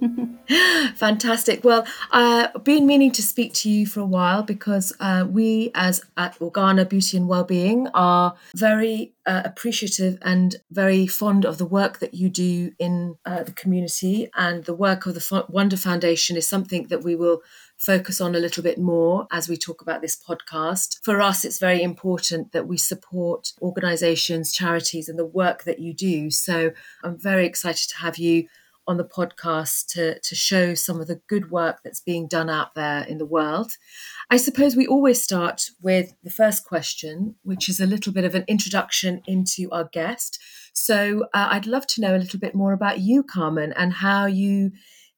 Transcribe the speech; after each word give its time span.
Fantastic. 0.97 1.65
Well, 1.65 1.87
I've 2.11 2.55
uh, 2.55 2.59
been 2.59 2.87
meaning 2.87 3.13
to 3.13 3.23
speak 3.23 3.55
to 3.55 3.71
you 3.71 3.87
for 3.87 4.01
a 4.01 4.07
while 4.07 4.43
because 4.43 4.93
uh, 5.01 5.27
we, 5.29 5.71
as 5.75 6.03
at 6.17 6.39
Organa 6.39 6.89
Beauty 6.89 7.17
and 7.17 7.29
Wellbeing, 7.29 7.89
are 7.95 8.35
very 8.55 9.13
uh, 9.27 9.43
appreciative 9.45 10.19
and 10.23 10.57
very 10.71 11.07
fond 11.07 11.45
of 11.45 11.59
the 11.59 11.67
work 11.67 11.99
that 11.99 12.15
you 12.15 12.29
do 12.29 12.71
in 12.79 13.17
uh, 13.25 13.43
the 13.43 13.53
community. 13.53 14.31
And 14.37 14.65
the 14.65 14.75
work 14.75 15.05
of 15.07 15.15
the 15.15 15.45
Wonder 15.49 15.77
Foundation 15.77 16.37
is 16.37 16.49
something 16.49 16.87
that 16.89 17.03
we 17.03 17.17
will 17.17 17.43
focus 17.77 18.21
on 18.21 18.35
a 18.35 18.39
little 18.39 18.63
bit 18.63 18.79
more 18.79 19.27
as 19.33 19.49
we 19.49 19.57
talk 19.57 19.83
about 19.83 20.01
this 20.01 20.17
podcast. 20.17 21.01
For 21.03 21.21
us, 21.21 21.45
it's 21.45 21.59
very 21.59 21.83
important 21.83 22.53
that 22.53 22.67
we 22.67 22.79
support 22.79 23.53
organizations, 23.61 24.53
charities, 24.53 25.09
and 25.09 25.19
the 25.19 25.27
work 25.27 25.65
that 25.65 25.81
you 25.81 25.93
do. 25.93 26.31
So 26.31 26.71
I'm 27.03 27.19
very 27.19 27.47
excited 27.47 27.89
to 27.91 27.99
have 27.99 28.19
you 28.19 28.47
on 28.87 28.97
the 28.97 29.05
podcast 29.05 29.87
to, 29.89 30.19
to 30.21 30.35
show 30.35 30.75
some 30.75 31.01
of 31.01 31.07
the 31.07 31.21
good 31.29 31.51
work 31.51 31.81
that's 31.83 32.01
being 32.01 32.27
done 32.27 32.49
out 32.49 32.75
there 32.75 33.03
in 33.03 33.19
the 33.19 33.27
world. 33.27 33.73
I 34.31 34.37
suppose 34.37 34.77
we 34.77 34.87
always 34.87 35.23
start 35.23 35.71
with 35.83 36.15
the 36.23 36.31
first 36.31 36.65
question, 36.65 37.37
which 37.43 37.69
is 37.69 37.81
a 37.81 37.87
little 37.87 38.13
bit 38.13 38.25
of 38.25 38.35
an 38.35 38.45
introduction 38.49 39.23
into 39.27 39.71
our 39.71 39.89
guest. 39.93 40.41
So 40.73 41.25
uh, 41.35 41.49
I'd 41.51 41.67
love 41.67 41.87
to 41.89 42.01
know 42.01 42.17
a 42.17 42.19
little 42.19 42.41
bit 42.41 42.55
more 42.55 42.73
about 42.73 43.01
you, 43.01 43.23
Carmen, 43.23 43.73
and 43.73 43.93
how 43.93 44.27
you 44.27 44.73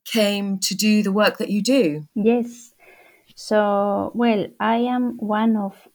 came 0.04 0.58
to 0.60 0.74
do 0.74 1.02
the 1.02 1.12
work 1.12 1.38
that 1.38 1.50
you 1.50 1.62
do. 1.62 2.06
Yes. 2.14 2.72
So, 3.34 4.10
well, 4.14 4.46
I 4.58 4.76
am 4.76 5.16
one 5.18 5.56
of 5.56 5.88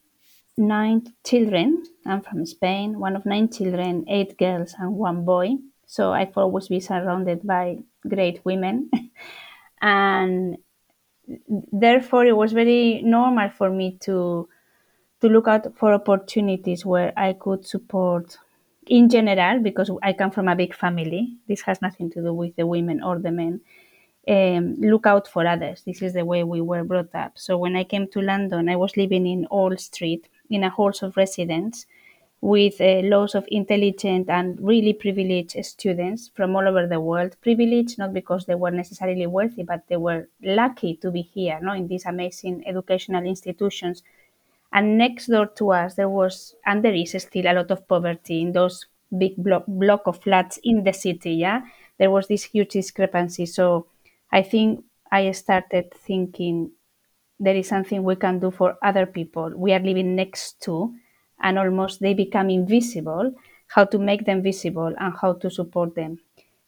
nine 0.56 1.02
children. 1.26 1.82
I'm 2.06 2.22
from 2.22 2.46
Spain, 2.46 2.98
one 2.98 3.16
of 3.16 3.26
nine 3.26 3.50
children, 3.50 4.04
eight 4.08 4.38
girls 4.38 4.74
and 4.78 4.94
one 4.94 5.24
boy. 5.24 5.56
So 5.94 6.12
I've 6.12 6.36
always 6.36 6.66
been 6.66 6.80
surrounded 6.80 7.46
by 7.46 7.78
great 8.08 8.40
women. 8.44 8.90
and 9.80 10.56
therefore, 11.70 12.26
it 12.26 12.36
was 12.36 12.52
very 12.52 13.00
normal 13.02 13.48
for 13.50 13.70
me 13.70 13.96
to 14.06 14.48
to 15.20 15.28
look 15.28 15.46
out 15.46 15.66
for 15.76 15.94
opportunities 15.94 16.84
where 16.84 17.12
I 17.16 17.34
could 17.34 17.64
support 17.64 18.36
in 18.88 19.08
general 19.08 19.60
because 19.60 19.88
I 20.02 20.14
come 20.14 20.32
from 20.32 20.48
a 20.48 20.56
big 20.56 20.74
family. 20.74 21.38
This 21.46 21.60
has 21.62 21.80
nothing 21.80 22.10
to 22.10 22.22
do 22.22 22.34
with 22.34 22.56
the 22.56 22.66
women 22.66 23.00
or 23.00 23.20
the 23.20 23.30
men 23.30 23.60
um, 24.26 24.74
look 24.80 25.06
out 25.06 25.28
for 25.28 25.46
others. 25.46 25.82
This 25.86 26.02
is 26.02 26.14
the 26.14 26.24
way 26.24 26.42
we 26.42 26.60
were 26.60 26.82
brought 26.82 27.14
up. 27.14 27.38
So 27.38 27.56
when 27.56 27.76
I 27.76 27.84
came 27.84 28.08
to 28.08 28.20
London, 28.20 28.68
I 28.68 28.74
was 28.74 28.96
living 28.96 29.28
in 29.28 29.46
Old 29.48 29.78
Street 29.78 30.28
in 30.50 30.64
a 30.64 30.70
halls 30.70 31.04
of 31.04 31.16
residence 31.16 31.86
with 32.44 32.78
uh, 32.78 33.00
lots 33.04 33.34
of 33.34 33.46
intelligent 33.48 34.28
and 34.28 34.60
really 34.60 34.92
privileged 34.92 35.56
students 35.64 36.30
from 36.34 36.54
all 36.54 36.68
over 36.68 36.86
the 36.86 37.00
world. 37.00 37.34
Privileged 37.40 37.96
not 37.96 38.12
because 38.12 38.44
they 38.44 38.54
were 38.54 38.70
necessarily 38.70 39.26
wealthy, 39.26 39.62
but 39.62 39.80
they 39.88 39.96
were 39.96 40.28
lucky 40.42 40.96
to 40.96 41.10
be 41.10 41.22
here, 41.22 41.58
no, 41.62 41.72
in 41.72 41.88
these 41.88 42.04
amazing 42.04 42.62
educational 42.66 43.24
institutions. 43.24 44.02
And 44.74 44.98
next 44.98 45.28
door 45.28 45.46
to 45.56 45.72
us, 45.72 45.94
there 45.94 46.10
was 46.10 46.54
and 46.66 46.84
there 46.84 46.92
is 46.94 47.16
still 47.18 47.46
a 47.46 47.54
lot 47.54 47.70
of 47.70 47.88
poverty 47.88 48.42
in 48.42 48.52
those 48.52 48.86
big 49.16 49.36
block 49.38 49.64
block 49.66 50.02
of 50.06 50.20
flats 50.22 50.58
in 50.62 50.84
the 50.84 50.92
city. 50.92 51.32
Yeah, 51.34 51.62
there 51.98 52.10
was 52.10 52.28
this 52.28 52.44
huge 52.44 52.72
discrepancy. 52.72 53.46
So 53.46 53.86
I 54.32 54.42
think 54.42 54.84
I 55.10 55.30
started 55.32 55.94
thinking 55.94 56.72
there 57.40 57.56
is 57.56 57.68
something 57.68 58.04
we 58.04 58.16
can 58.16 58.38
do 58.38 58.50
for 58.50 58.76
other 58.82 59.06
people 59.06 59.52
we 59.56 59.72
are 59.72 59.80
living 59.80 60.14
next 60.14 60.60
to, 60.62 60.94
and 61.42 61.58
almost 61.58 62.00
they 62.00 62.14
become 62.14 62.50
invisible. 62.50 63.34
How 63.68 63.84
to 63.86 63.98
make 63.98 64.26
them 64.26 64.42
visible 64.42 64.94
and 64.98 65.14
how 65.20 65.32
to 65.34 65.50
support 65.50 65.94
them 65.94 66.20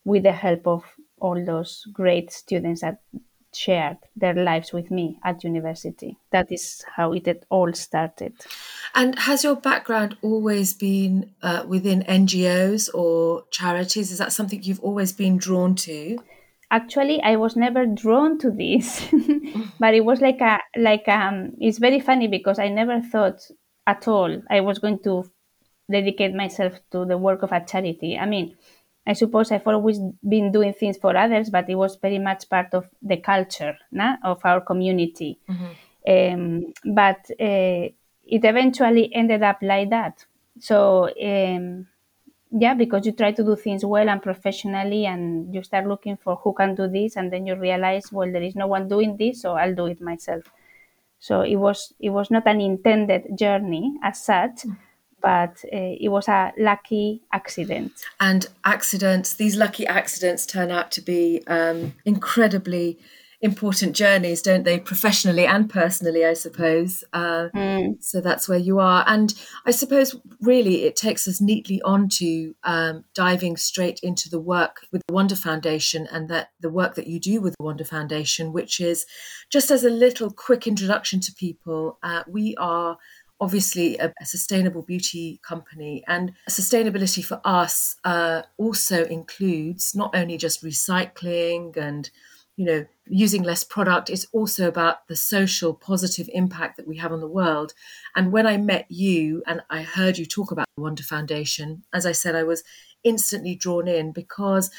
with 0.04 0.22
the 0.22 0.32
help 0.32 0.66
of 0.66 0.82
all 1.20 1.42
those 1.44 1.86
great 1.92 2.32
students 2.32 2.80
that 2.80 3.00
shared 3.54 3.96
their 4.14 4.34
lives 4.34 4.72
with 4.72 4.90
me 4.90 5.18
at 5.24 5.44
university. 5.44 6.16
That 6.30 6.52
is 6.52 6.84
how 6.94 7.12
it 7.12 7.44
all 7.48 7.72
started. 7.72 8.34
And 8.94 9.18
has 9.20 9.44
your 9.44 9.56
background 9.56 10.16
always 10.22 10.74
been 10.74 11.34
uh, 11.42 11.64
within 11.66 12.02
NGOs 12.02 12.90
or 12.94 13.44
charities? 13.50 14.12
Is 14.12 14.18
that 14.18 14.32
something 14.32 14.62
you've 14.62 14.80
always 14.80 15.12
been 15.12 15.38
drawn 15.38 15.74
to? 15.76 16.18
actually 16.70 17.22
i 17.22 17.36
was 17.36 17.54
never 17.54 17.86
drawn 17.86 18.38
to 18.38 18.50
this 18.50 19.08
but 19.80 19.94
it 19.94 20.04
was 20.04 20.20
like 20.20 20.40
a 20.40 20.58
like 20.76 21.06
um 21.06 21.52
it's 21.60 21.78
very 21.78 22.00
funny 22.00 22.26
because 22.26 22.58
i 22.58 22.68
never 22.68 23.00
thought 23.00 23.40
at 23.86 24.08
all. 24.08 24.42
I 24.50 24.60
was 24.60 24.78
going 24.78 24.98
to 25.00 25.30
dedicate 25.90 26.34
myself 26.34 26.80
to 26.90 27.04
the 27.04 27.18
work 27.18 27.42
of 27.42 27.52
a 27.52 27.64
charity. 27.64 28.18
I 28.18 28.26
mean 28.26 28.56
i 29.08 29.12
suppose 29.12 29.52
i've 29.52 29.66
always 29.68 30.00
been 30.28 30.50
doing 30.50 30.72
things 30.72 30.96
for 30.98 31.16
others 31.16 31.48
but 31.48 31.70
it 31.70 31.76
was 31.76 31.94
very 32.02 32.18
much 32.18 32.48
part 32.48 32.74
of 32.74 32.88
the 33.02 33.16
culture 33.18 33.78
nah, 33.92 34.16
of 34.24 34.40
our 34.44 34.60
community. 34.60 35.38
Mm-hmm. 35.48 36.34
um, 36.34 36.94
but 36.94 37.30
uh, 37.40 37.88
it 38.26 38.44
eventually 38.44 39.14
ended 39.14 39.44
up 39.44 39.58
like 39.62 39.90
that. 39.90 40.24
So 40.58 41.08
um, 41.22 41.86
yeah 42.50 42.74
because 42.74 43.06
you 43.06 43.12
try 43.12 43.32
to 43.32 43.44
do 43.44 43.56
things 43.56 43.84
well 43.84 44.08
and 44.08 44.22
professionally 44.22 45.06
and 45.06 45.54
you 45.54 45.62
start 45.62 45.86
looking 45.86 46.16
for 46.16 46.36
who 46.36 46.52
can 46.52 46.74
do 46.74 46.88
this 46.88 47.16
and 47.16 47.32
then 47.32 47.46
you 47.46 47.54
realize 47.54 48.12
well 48.12 48.30
there 48.30 48.42
is 48.42 48.54
no 48.54 48.66
one 48.66 48.88
doing 48.88 49.16
this 49.16 49.42
so 49.42 49.54
i'll 49.54 49.74
do 49.74 49.86
it 49.86 50.00
myself 50.00 50.44
so 51.18 51.40
it 51.40 51.56
was 51.56 51.92
it 52.00 52.10
was 52.10 52.30
not 52.30 52.46
an 52.46 52.60
intended 52.60 53.24
journey 53.38 53.94
as 54.02 54.22
such 54.22 54.64
mm. 54.64 54.76
but 55.22 55.56
uh, 55.72 55.94
it 56.00 56.10
was 56.10 56.28
a 56.28 56.52
lucky 56.58 57.22
accident 57.32 57.92
and 58.20 58.48
accidents 58.64 59.34
these 59.34 59.56
lucky 59.56 59.86
accidents 59.86 60.46
turn 60.46 60.70
out 60.70 60.90
to 60.90 61.00
be 61.00 61.42
um, 61.46 61.94
incredibly 62.04 62.98
important 63.46 63.96
journeys, 63.96 64.42
don't 64.42 64.64
they? 64.64 64.78
Professionally 64.78 65.46
and 65.46 65.70
personally, 65.70 66.26
I 66.26 66.34
suppose. 66.34 67.02
Uh, 67.14 67.48
mm. 67.54 68.02
So 68.02 68.20
that's 68.20 68.46
where 68.46 68.58
you 68.58 68.78
are. 68.78 69.02
And 69.06 69.32
I 69.64 69.70
suppose 69.70 70.14
really 70.42 70.84
it 70.84 70.96
takes 70.96 71.26
us 71.26 71.40
neatly 71.40 71.80
onto 71.80 72.54
um, 72.64 73.04
diving 73.14 73.56
straight 73.56 74.00
into 74.02 74.28
the 74.28 74.40
work 74.40 74.82
with 74.92 75.02
the 75.08 75.14
Wonder 75.14 75.36
Foundation 75.36 76.06
and 76.12 76.28
that 76.28 76.50
the 76.60 76.68
work 76.68 76.94
that 76.96 77.06
you 77.06 77.18
do 77.18 77.40
with 77.40 77.54
the 77.58 77.64
Wonder 77.64 77.84
Foundation, 77.84 78.52
which 78.52 78.80
is 78.80 79.06
just 79.50 79.70
as 79.70 79.84
a 79.84 79.90
little 79.90 80.30
quick 80.30 80.66
introduction 80.66 81.20
to 81.20 81.32
people, 81.32 81.98
uh, 82.02 82.24
we 82.28 82.54
are 82.56 82.98
obviously 83.40 83.96
a, 83.98 84.12
a, 84.20 84.24
sustainable 84.24 84.82
beauty 84.82 85.38
company 85.46 86.02
and 86.08 86.32
sustainability 86.48 87.22
for 87.22 87.40
us 87.44 87.96
uh, 88.04 88.42
also 88.56 89.04
includes 89.04 89.94
not 89.94 90.14
only 90.14 90.38
just 90.38 90.64
recycling 90.64 91.76
and 91.76 92.10
you 92.56 92.64
know 92.64 92.86
using 93.06 93.42
less 93.42 93.62
product 93.62 94.10
it's 94.10 94.26
also 94.32 94.66
about 94.66 95.06
the 95.08 95.16
social 95.16 95.74
positive 95.74 96.28
impact 96.32 96.76
that 96.76 96.88
we 96.88 96.96
have 96.96 97.12
on 97.12 97.20
the 97.20 97.28
world 97.28 97.72
and 98.14 98.32
when 98.32 98.46
i 98.46 98.56
met 98.56 98.86
you 98.88 99.42
and 99.46 99.60
i 99.70 99.82
heard 99.82 100.18
you 100.18 100.26
talk 100.26 100.50
about 100.50 100.66
the 100.76 100.82
wonder 100.82 101.02
foundation 101.02 101.82
as 101.92 102.06
i 102.06 102.12
said 102.12 102.34
i 102.34 102.42
was 102.42 102.64
instantly 103.04 103.54
drawn 103.54 103.86
in 103.86 104.10
because 104.10 104.70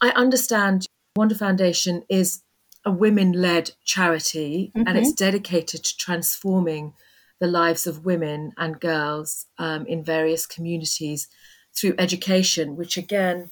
i 0.00 0.10
understand 0.10 0.86
wonder 1.16 1.34
foundation 1.34 2.02
is 2.08 2.42
a 2.84 2.90
women-led 2.90 3.70
charity 3.84 4.72
mm-hmm. 4.74 4.86
and 4.86 4.98
it's 4.98 5.10
mm-hmm. 5.10 5.24
dedicated 5.24 5.84
to 5.84 5.96
transforming 5.96 6.92
the 7.40 7.46
lives 7.48 7.88
of 7.88 8.04
women 8.04 8.52
and 8.56 8.80
girls 8.80 9.46
um, 9.58 9.84
in 9.86 10.04
various 10.04 10.46
communities 10.46 11.26
through 11.74 11.94
education, 11.98 12.76
which 12.76 12.96
again, 12.96 13.50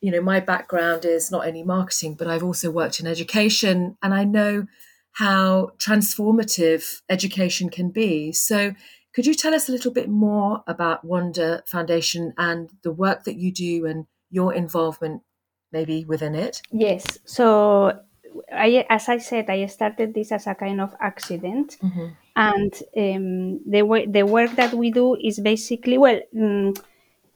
you 0.00 0.10
know, 0.10 0.20
my 0.20 0.40
background 0.40 1.04
is 1.04 1.30
not 1.30 1.46
only 1.46 1.62
marketing, 1.62 2.14
but 2.14 2.26
I've 2.26 2.42
also 2.42 2.70
worked 2.70 3.00
in 3.00 3.06
education 3.06 3.96
and 4.02 4.14
I 4.14 4.24
know 4.24 4.66
how 5.12 5.72
transformative 5.78 7.02
education 7.08 7.68
can 7.68 7.90
be. 7.90 8.32
So, 8.32 8.74
could 9.12 9.26
you 9.26 9.34
tell 9.34 9.54
us 9.54 9.68
a 9.68 9.72
little 9.72 9.92
bit 9.92 10.08
more 10.08 10.62
about 10.68 11.04
Wonder 11.04 11.62
Foundation 11.66 12.32
and 12.38 12.70
the 12.82 12.92
work 12.92 13.24
that 13.24 13.34
you 13.34 13.52
do 13.52 13.84
and 13.84 14.06
your 14.30 14.54
involvement 14.54 15.22
maybe 15.72 16.04
within 16.04 16.36
it? 16.36 16.62
Yes. 16.70 17.18
So, 17.24 17.98
I, 18.52 18.86
as 18.88 19.08
I 19.08 19.18
said, 19.18 19.50
I 19.50 19.66
started 19.66 20.14
this 20.14 20.30
as 20.30 20.46
a 20.46 20.54
kind 20.54 20.80
of 20.80 20.94
accident. 21.00 21.76
Mm-hmm 21.82 22.06
and 22.36 22.72
um, 22.96 23.60
the 23.70 23.82
way, 23.82 24.06
the 24.06 24.22
work 24.22 24.52
that 24.56 24.72
we 24.72 24.90
do 24.90 25.16
is 25.16 25.40
basically 25.40 25.98
well 25.98 26.20
um, 26.36 26.74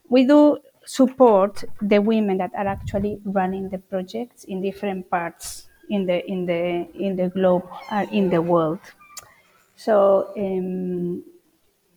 we 0.08 0.26
do 0.26 0.58
support 0.86 1.64
the 1.80 2.00
women 2.00 2.38
that 2.38 2.50
are 2.56 2.66
actually 2.66 3.20
running 3.24 3.68
the 3.70 3.78
projects 3.78 4.44
in 4.44 4.62
different 4.62 5.08
parts 5.10 5.68
in 5.90 6.06
the 6.06 6.24
in 6.30 6.46
the 6.46 6.88
in 6.98 7.16
the 7.16 7.28
globe 7.28 7.68
in 8.12 8.30
the 8.30 8.40
world 8.40 8.80
so 9.76 10.32
um, 10.36 11.24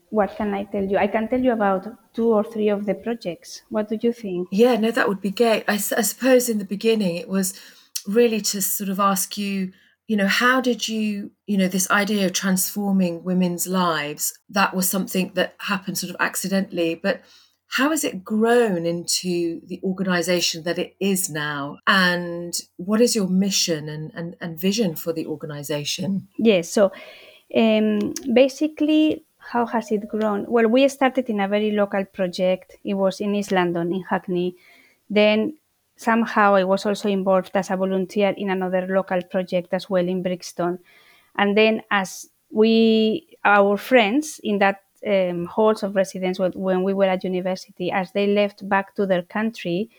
what 0.09 0.35
can 0.35 0.53
I 0.53 0.63
tell 0.63 0.83
you? 0.83 0.97
I 0.97 1.07
can 1.07 1.27
tell 1.27 1.39
you 1.39 1.51
about 1.51 1.87
two 2.13 2.27
or 2.33 2.43
three 2.43 2.69
of 2.69 2.85
the 2.85 2.95
projects. 2.95 3.61
What 3.69 3.89
do 3.89 3.97
you 4.01 4.13
think? 4.13 4.47
Yeah, 4.51 4.75
no, 4.77 4.91
that 4.91 5.07
would 5.07 5.21
be 5.21 5.31
great. 5.31 5.63
I, 5.67 5.73
I 5.73 5.77
suppose 5.77 6.49
in 6.49 6.57
the 6.57 6.65
beginning 6.65 7.15
it 7.15 7.27
was 7.27 7.53
really 8.07 8.41
to 8.41 8.61
sort 8.61 8.89
of 8.89 8.99
ask 8.99 9.37
you 9.37 9.73
you 10.07 10.15
know 10.15 10.27
how 10.27 10.61
did 10.61 10.87
you 10.87 11.31
you 11.45 11.57
know 11.57 11.67
this 11.67 11.91
idea 11.91 12.25
of 12.25 12.31
transforming 12.31 13.21
women's 13.25 13.67
lives 13.67 14.39
that 14.49 14.73
was 14.73 14.87
something 14.87 15.33
that 15.33 15.55
happened 15.59 15.97
sort 15.97 16.09
of 16.09 16.15
accidentally 16.21 16.95
but 16.95 17.19
how 17.69 17.89
has 17.89 18.03
it 18.03 18.23
grown 18.23 18.85
into 18.85 19.61
the 19.65 19.79
organization 19.83 20.63
that 20.63 20.79
it 20.79 20.95
is 20.99 21.29
now? 21.29 21.79
And 21.85 22.57
what 22.77 23.01
is 23.01 23.15
your 23.15 23.27
mission 23.27 23.89
and, 23.89 24.11
and, 24.15 24.35
and 24.39 24.59
vision 24.59 24.95
for 24.95 25.13
the 25.13 25.25
organization? 25.27 26.27
Yes 26.37 26.69
so 26.69 26.91
um, 27.55 28.13
basically 28.33 29.23
how 29.37 29.65
has 29.65 29.91
it 29.91 30.07
grown? 30.07 30.45
Well 30.47 30.67
we 30.67 30.87
started 30.87 31.29
in 31.29 31.39
a 31.39 31.47
very 31.47 31.71
local 31.71 32.05
project. 32.05 32.77
It 32.83 32.95
was 32.95 33.19
in 33.19 33.35
east 33.35 33.51
london 33.51 33.93
in 33.93 34.03
hackney. 34.03 34.55
Then 35.09 35.57
somehow 35.97 36.55
I 36.55 36.63
was 36.63 36.85
also 36.85 37.09
involved 37.09 37.51
as 37.55 37.69
a 37.69 37.75
volunteer 37.75 38.33
in 38.37 38.49
another 38.49 38.87
local 38.87 39.21
project 39.23 39.73
as 39.73 39.89
well 39.89 40.07
in 40.07 40.23
Brixton. 40.23 40.79
And 41.37 41.57
then 41.57 41.81
as 41.91 42.29
we, 42.49 43.37
our 43.43 43.77
friends 43.77 44.39
in 44.43 44.59
that 44.59 44.83
um, 45.05 45.45
halls 45.45 45.83
of 45.83 45.95
residence 45.95 46.39
when 46.39 46.83
we 46.83 46.93
were 46.93 47.05
at 47.05 47.23
university, 47.23 47.91
as 47.91 48.11
they 48.11 48.27
left 48.27 48.67
back 48.67 48.95
to 48.95 49.05
their 49.05 49.23
country, 49.23 49.89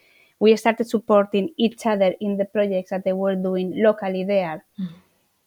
we 0.40 0.56
started 0.56 0.88
supporting 0.88 1.50
each 1.56 1.84
other 1.86 2.14
in 2.20 2.36
the 2.36 2.44
projects 2.44 2.90
that 2.90 3.04
they 3.04 3.12
were 3.12 3.34
doing 3.34 3.72
locally 3.82 4.24
there. 4.24 4.64
Mm 4.78 4.88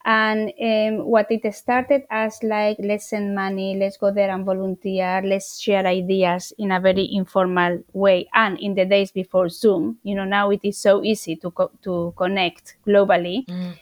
and 0.06 0.51
um, 0.62 1.06
what 1.06 1.27
it 1.30 1.53
started 1.53 2.03
as 2.09 2.42
like 2.44 2.77
let's 2.80 3.09
send 3.09 3.36
money 3.36 3.75
let's 3.77 3.98
go 3.98 4.12
there 4.12 4.31
and 4.31 4.45
volunteer 4.45 5.21
let's 5.24 5.59
share 5.59 5.86
ideas 5.86 6.51
in 6.57 6.71
a 6.71 6.80
very 6.80 7.07
informal 7.13 7.83
way 7.94 8.27
and 8.33 8.57
in 8.59 8.74
the 8.74 8.86
days 8.86 9.12
before 9.12 9.48
zoom 9.48 9.98
you 10.03 10.15
know 10.15 10.25
now 10.25 10.50
it 10.50 10.62
is 10.63 10.77
so 10.77 11.03
easy 11.03 11.36
to 11.36 11.51
co- 11.51 11.71
to 11.83 12.13
connect 12.18 12.77
globally 12.88 13.45
mm. 13.45 13.74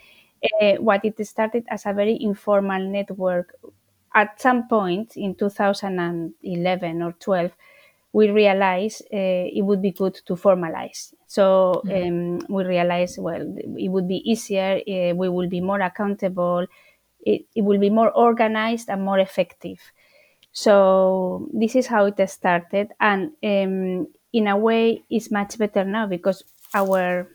uh, 0.62 0.82
what 0.82 1.04
it 1.06 1.26
started 1.26 1.64
as 1.70 1.86
a 1.86 1.94
very 1.94 2.18
informal 2.22 2.84
network 2.84 3.56
at 4.14 4.42
some 4.42 4.68
point 4.68 5.16
in 5.18 5.36
2011 5.36 7.02
or 7.02 7.14
12 7.14 7.52
we 8.12 8.30
realized 8.30 9.04
uh, 9.14 9.46
it 9.54 9.64
would 9.64 9.82
be 9.82 9.92
good 9.92 10.16
to 10.26 10.34
formalize. 10.36 11.14
So 11.28 11.84
um, 11.92 12.40
we 12.50 12.64
realized, 12.64 13.20
well, 13.20 13.56
it 13.78 13.90
would 13.90 14.08
be 14.08 14.18
easier, 14.30 14.78
uh, 14.88 15.14
we 15.14 15.30
will 15.30 15.48
be 15.48 15.62
more 15.62 15.80
accountable, 15.80 16.66
it, 17.26 17.46
it 17.56 17.62
will 17.62 17.78
be 17.80 17.92
more 17.92 18.12
organized 18.12 18.90
and 18.90 19.04
more 19.04 19.20
effective. 19.20 19.80
So 20.52 21.48
this 21.54 21.76
is 21.76 21.88
how 21.88 22.06
it 22.06 22.30
started. 22.30 22.90
And 23.00 23.32
um, 23.44 24.08
in 24.34 24.48
a 24.48 24.58
way, 24.58 25.04
it's 25.10 25.32
much 25.32 25.58
better 25.58 25.84
now 25.86 26.08
because 26.08 26.44
our 26.74 27.30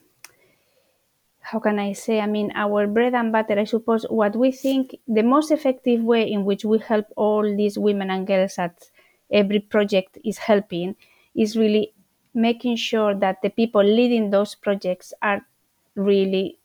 how 1.45 1.59
can 1.59 1.79
I 1.79 1.93
say? 1.93 2.21
I 2.21 2.27
mean, 2.27 2.53
our 2.55 2.87
bread 2.87 3.15
and 3.15 3.31
butter, 3.31 3.59
I 3.59 3.65
suppose, 3.65 4.07
what 4.09 4.35
we 4.35 4.51
think 4.51 4.97
the 5.07 5.23
most 5.23 5.51
effective 5.51 6.03
way 6.03 6.31
in 6.31 6.47
which 6.47 6.65
we 6.65 6.79
help 6.79 7.07
all 7.17 7.43
these 7.43 7.79
women 7.79 8.11
and 8.11 8.27
girls 8.27 8.59
at 8.59 8.89
every 9.31 9.61
project 9.61 10.17
is 10.25 10.39
helping 10.39 10.97
is 11.35 11.55
really 11.55 11.93
making 12.33 12.77
sure 12.77 13.15
that 13.15 13.43
the 13.43 13.51
people 13.51 13.83
leading 13.83 14.31
those 14.31 14.55
projects 14.55 15.13
are 15.21 15.47
really 15.95 16.59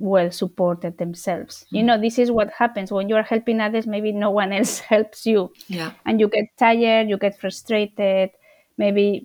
well 0.00 0.32
supported 0.32 0.98
themselves. 0.98 1.64
Mm. 1.72 1.76
You 1.76 1.82
know, 1.84 2.00
this 2.00 2.18
is 2.18 2.32
what 2.32 2.50
happens 2.50 2.90
when 2.90 3.08
you 3.08 3.14
are 3.14 3.22
helping 3.22 3.60
others, 3.60 3.86
maybe 3.86 4.10
no 4.10 4.30
one 4.30 4.52
else 4.52 4.78
helps 4.94 5.26
you. 5.26 5.52
Yeah. 5.68 5.92
And 6.04 6.18
you 6.18 6.28
get 6.28 6.46
tired, 6.58 7.08
you 7.08 7.18
get 7.18 7.38
frustrated. 7.38 8.30
Maybe, 8.76 9.24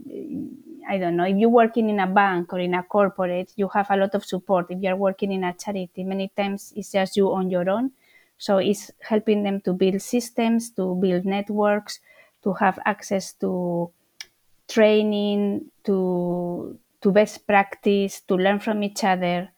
I 0.89 0.97
don't 0.97 1.17
know, 1.17 1.25
if 1.25 1.37
you're 1.37 1.49
working 1.49 1.87
in 1.89 1.99
a 1.99 2.07
bank 2.07 2.51
or 2.51 2.59
in 2.59 2.73
a 2.73 2.81
corporate, 2.81 3.53
you 3.55 3.67
have 3.67 3.91
a 3.91 3.95
lot 3.95 4.15
of 4.15 4.25
support. 4.25 4.65
If 4.71 4.81
you're 4.81 4.95
working 4.95 5.31
in 5.31 5.43
a 5.43 5.53
charity, 5.53 6.03
many 6.03 6.29
times 6.35 6.73
it's 6.75 6.91
just 6.91 7.15
you 7.15 7.31
on 7.31 7.51
your 7.51 7.69
own. 7.69 7.91
So 8.39 8.57
it's 8.57 8.89
helping 8.99 9.43
them 9.43 9.61
to 9.61 9.73
build 9.73 10.01
systems, 10.01 10.71
to 10.71 10.95
build 10.95 11.25
networks, 11.25 11.99
to 12.43 12.53
have 12.53 12.79
access 12.85 13.33
to 13.33 13.91
training, 14.67 15.69
to 15.83 16.79
to 17.01 17.11
best 17.11 17.45
practice, 17.45 18.21
to 18.21 18.35
learn 18.35 18.59
from 18.59 18.81
each 18.83 19.03
other. 19.03 19.49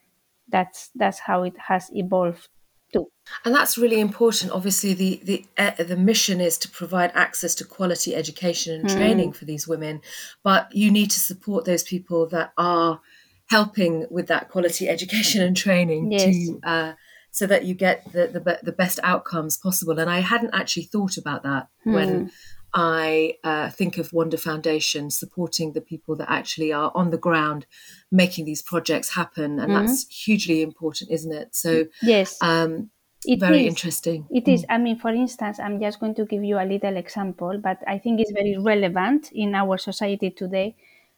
That's 0.50 0.90
that's 0.96 1.20
how 1.20 1.44
it 1.44 1.58
has 1.58 1.90
evolved 1.96 2.50
too. 2.94 3.08
And 3.46 3.54
that's 3.56 3.78
really 3.78 4.00
important. 4.00 4.52
Obviously, 4.52 4.94
the 4.94 5.22
the 5.24 5.46
uh, 5.58 5.84
the 5.84 5.98
mission 5.98 6.42
is 6.42 6.58
to 6.60 6.70
provide 6.70 7.12
access 7.14 7.56
to 7.56 7.66
quality 7.66 8.16
education 8.16 8.80
and 8.80 8.90
training 8.90 9.32
mm. 9.32 9.36
for 9.36 9.46
these 9.46 9.68
women, 9.68 10.02
but 10.44 10.74
you 10.76 10.92
need 10.92 11.12
to 11.12 11.20
support 11.20 11.66
those 11.66 11.84
people 11.84 12.28
that 12.30 12.52
are 12.58 13.02
helping 13.50 14.06
with 14.10 14.28
that 14.28 14.50
quality 14.50 14.88
education 14.90 15.42
and 15.42 15.56
training 15.56 16.12
yes. 16.12 16.24
to. 16.24 16.60
Uh, 16.64 16.94
so 17.34 17.48
that 17.48 17.64
you 17.64 17.74
get 17.74 18.04
the, 18.12 18.28
the, 18.28 18.60
the 18.62 18.74
best 18.74 19.00
outcomes 19.04 19.58
possible. 19.58 19.98
And 19.98 20.10
I 20.10 20.20
hadn't 20.20 20.54
actually 20.54 20.84
thought 20.84 21.16
about 21.16 21.44
that 21.44 21.70
mm. 21.88 21.94
when 21.94 22.32
I 22.74 23.36
uh, 23.44 23.70
think 23.70 23.98
of 23.98 24.14
Wonder 24.14 24.38
Foundation 24.38 25.10
supporting 25.10 25.74
the 25.74 25.82
people 25.82 26.16
that 26.16 26.32
actually 26.32 26.72
are 26.72 26.92
on 26.96 27.10
the 27.10 27.18
ground 27.18 27.66
making 28.12 28.46
these 28.46 28.62
projects 28.62 29.14
happen, 29.14 29.60
and 29.60 29.72
mm-hmm. 29.72 29.86
that's 29.86 30.08
hugely 30.08 30.62
important, 30.62 31.12
isn't 31.12 31.34
it? 31.34 31.54
So 31.54 31.86
yes, 32.02 32.38
um, 32.42 32.90
it 33.26 33.40
very 33.40 33.62
is. 33.62 33.68
interesting. 33.68 34.26
It 34.32 34.46
mm. 34.46 34.54
is. 34.54 34.66
I 34.70 34.78
mean, 34.78 34.98
for 34.98 35.10
instance, 35.10 35.60
I'm 35.60 35.80
just 35.82 36.00
going 36.00 36.16
to 36.16 36.26
give 36.26 36.44
you 36.44 36.60
a 36.60 36.66
little 36.66 36.96
example, 36.96 37.60
but 37.62 37.80
I 37.88 37.98
think 37.98 38.22
it's 38.22 38.32
very 38.32 38.58
relevant 38.58 39.32
in 39.34 39.54
our 39.54 39.78
society 39.78 40.30
today, 40.30 40.76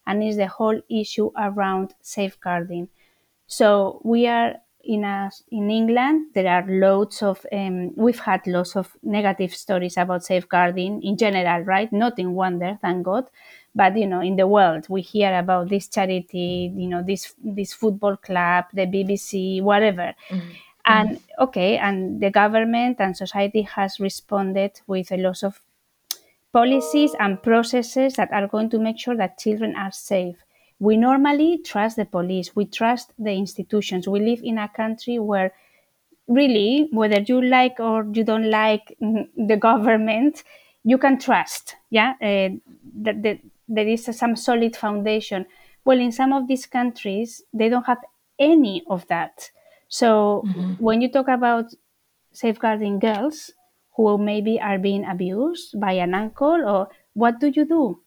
and 0.08 0.24
is 0.24 0.38
the 0.38 0.48
whole 0.48 0.82
issue 0.90 1.32
around 1.38 1.94
safeguarding. 2.02 2.90
So 3.46 4.02
we 4.04 4.26
are 4.26 4.56
in 4.84 5.04
a, 5.06 5.32
in 5.52 5.72
England, 5.72 6.28
there 6.34 6.48
are 6.48 6.66
loads 6.68 7.24
of 7.24 7.46
um, 7.52 7.96
we've 7.96 8.20
had 8.20 8.46
lots 8.46 8.76
of 8.76 8.96
negative 9.02 9.56
stories 9.56 9.98
about 9.98 10.24
safeguarding 10.24 11.02
in 11.04 11.18
general, 11.18 11.62
right? 11.64 11.92
Not 11.92 12.20
in 12.20 12.34
Wonder, 12.34 12.78
thank 12.82 13.04
God, 13.04 13.30
but 13.74 13.98
you 13.98 14.08
know, 14.08 14.22
in 14.22 14.36
the 14.36 14.48
world, 14.48 14.88
we 14.90 15.02
hear 15.02 15.38
about 15.38 15.70
this 15.70 15.88
charity, 15.88 16.72
you 16.76 16.88
know, 16.88 17.02
this 17.02 17.34
this 17.44 17.74
football 17.74 18.18
club, 18.18 18.66
the 18.74 18.86
BBC, 18.86 19.62
whatever. 19.62 20.14
Mm-hmm. 20.30 20.52
And 20.86 21.20
okay, 21.40 21.78
and 21.78 22.22
the 22.22 22.30
government 22.30 22.98
and 23.00 23.16
society 23.16 23.62
has 23.62 24.02
responded 24.02 24.82
with 24.86 25.14
a 25.14 25.18
lot 25.18 25.44
of 25.44 25.62
policies 26.52 27.16
and 27.20 27.42
processes 27.42 28.16
that 28.16 28.32
are 28.34 28.48
going 28.48 28.70
to 28.70 28.80
make 28.80 29.00
sure 29.00 29.16
that 29.16 29.40
children 29.40 29.76
are 29.78 29.94
safe. 29.94 30.36
We 30.80 30.98
normally 30.98 31.60
trust 31.60 31.96
the 31.96 32.06
police, 32.06 32.56
we 32.56 32.66
trust 32.66 33.14
the 33.18 33.32
institutions. 33.32 34.08
We 34.08 34.20
live 34.20 34.42
in 34.44 34.58
a 34.58 34.68
country 34.68 35.20
where 35.20 35.54
really, 36.28 36.90
whether 36.92 37.20
you 37.20 37.42
like 37.42 37.80
or 37.80 38.06
you 38.12 38.24
don't 38.24 38.50
like 38.50 38.96
the 39.00 39.58
government, 39.60 40.44
you 40.84 40.98
can 40.98 41.20
trust. 41.20 41.76
Yeah, 41.90 42.14
uh, 42.22 42.50
that, 43.02 43.24
that 43.24 43.40
there 43.68 43.88
is 43.88 44.06
some 44.06 44.36
solid 44.36 44.76
foundation. 44.76 45.46
Well, 45.86 46.00
in 46.00 46.12
some 46.12 46.34
of 46.34 46.48
these 46.48 46.66
countries, 46.66 47.44
they 47.54 47.70
don't 47.70 47.86
have 47.86 48.00
any 48.40 48.84
of 48.90 49.08
that. 49.08 49.52
So 49.88 50.44
when 50.80 51.02
you 51.02 51.12
talk 51.12 51.28
about 51.28 51.66
safeguarding 52.32 53.00
girls 53.00 53.52
who 53.96 54.18
maybe 54.18 54.60
are 54.60 54.80
being 54.80 55.06
abused 55.06 55.80
by 55.80 55.94
an 55.94 56.16
uncle, 56.16 56.68
or 56.68 56.90
what 57.14 57.40
do 57.40 57.48
you 57.48 57.66
do? 57.66 58.02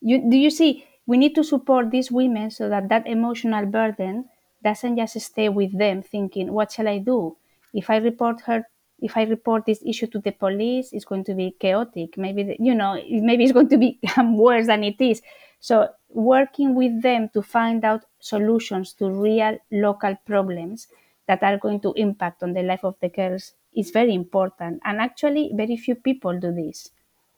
You, 0.00 0.30
do 0.30 0.36
you 0.36 0.50
see? 0.50 0.85
We 1.06 1.16
need 1.16 1.34
to 1.36 1.44
support 1.44 1.90
these 1.90 2.10
women 2.10 2.50
so 2.50 2.68
that 2.68 2.88
that 2.88 3.06
emotional 3.06 3.66
burden 3.66 4.28
doesn't 4.62 4.96
just 4.96 5.18
stay 5.20 5.48
with 5.48 5.76
them 5.78 6.02
thinking, 6.02 6.52
what 6.52 6.72
shall 6.72 6.88
I 6.88 6.98
do? 6.98 7.36
If 7.72 7.90
I 7.90 7.96
report 7.96 8.40
her, 8.42 8.64
if 8.98 9.16
I 9.16 9.24
report 9.24 9.66
this 9.66 9.82
issue 9.84 10.06
to 10.08 10.18
the 10.18 10.32
police, 10.32 10.92
it's 10.92 11.04
going 11.04 11.24
to 11.24 11.34
be 11.34 11.52
chaotic. 11.60 12.16
Maybe, 12.16 12.42
the, 12.42 12.56
you 12.58 12.74
know, 12.74 12.94
maybe 13.08 13.44
it's 13.44 13.52
going 13.52 13.68
to 13.68 13.78
become 13.78 14.36
worse 14.46 14.66
than 14.66 14.82
it 14.82 15.00
is. 15.00 15.22
So 15.60 15.90
working 16.08 16.74
with 16.74 17.02
them 17.02 17.28
to 17.30 17.42
find 17.42 17.84
out 17.84 18.04
solutions 18.18 18.92
to 18.94 19.10
real 19.10 19.58
local 19.70 20.16
problems 20.24 20.88
that 21.26 21.42
are 21.42 21.58
going 21.58 21.80
to 21.80 21.92
impact 21.94 22.42
on 22.42 22.52
the 22.52 22.62
life 22.62 22.84
of 22.84 22.96
the 23.00 23.08
girls 23.08 23.54
is 23.74 23.90
very 23.90 24.14
important. 24.14 24.80
And 24.84 25.00
actually, 25.00 25.50
very 25.54 25.76
few 25.76 25.94
people 25.94 26.38
do 26.38 26.52
this. 26.52 26.90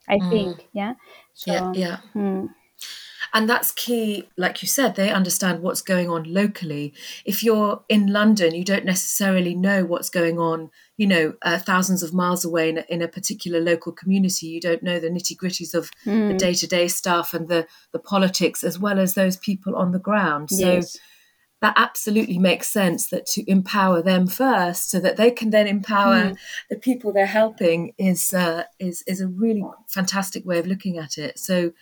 I 0.08 0.20
think, 0.20 0.68
yeah. 0.72 0.94
So, 1.34 1.52
Yeah, 1.52 1.72
yeah. 1.74 2.00
hmm. 2.12 2.46
And 3.34 3.48
that's 3.48 3.72
key, 3.72 4.28
like 4.36 4.62
you 4.62 4.68
said, 4.68 4.94
they 4.94 5.10
understand 5.10 5.62
what's 5.62 5.82
going 5.82 6.08
on 6.08 6.24
locally. 6.24 6.94
If 7.24 7.42
you're 7.42 7.82
in 7.88 8.06
London, 8.06 8.54
you 8.54 8.64
don't 8.64 8.84
necessarily 8.84 9.54
know 9.54 9.84
what's 9.84 10.10
going 10.10 10.38
on, 10.38 10.70
you 10.96 11.06
know, 11.06 11.34
uh, 11.42 11.58
thousands 11.58 12.02
of 12.02 12.14
miles 12.14 12.44
away 12.44 12.70
in 12.70 12.78
a, 12.78 12.84
in 12.88 13.02
a 13.02 13.08
particular 13.08 13.60
local 13.60 13.92
community. 13.92 14.46
You 14.46 14.60
don't 14.60 14.82
know 14.82 14.98
the 14.98 15.10
nitty 15.10 15.36
gritties 15.36 15.74
of 15.74 15.90
the 16.04 16.36
day 16.38 16.54
to 16.54 16.66
day 16.66 16.88
stuff 16.88 17.34
and 17.34 17.48
the, 17.48 17.66
the 17.92 17.98
politics, 17.98 18.64
as 18.64 18.78
well 18.78 18.98
as 18.98 19.14
those 19.14 19.36
people 19.36 19.76
on 19.76 19.92
the 19.92 19.98
ground. 19.98 20.50
So 20.50 20.74
Yes. 20.74 20.98
that 21.60 21.74
absolutely 21.76 22.38
makes 22.38 22.68
sense 22.68 23.08
that 23.08 23.26
to 23.26 23.50
empower 23.50 24.00
them 24.00 24.26
first 24.26 24.90
so 24.90 25.00
that 25.00 25.16
they 25.16 25.30
can 25.30 25.50
then 25.50 25.66
empower 25.66 26.32
the 26.70 26.76
people 26.76 27.12
they're 27.12 27.26
helping 27.26 27.92
is 27.98 28.32
uh, 28.32 28.64
is 28.78 29.02
is 29.06 29.20
a 29.20 29.26
really 29.26 29.64
fantastic 29.88 30.46
way 30.46 30.58
of 30.58 30.66
looking 30.66 30.98
at 30.98 31.18
it 31.18 31.38
so 31.38 31.72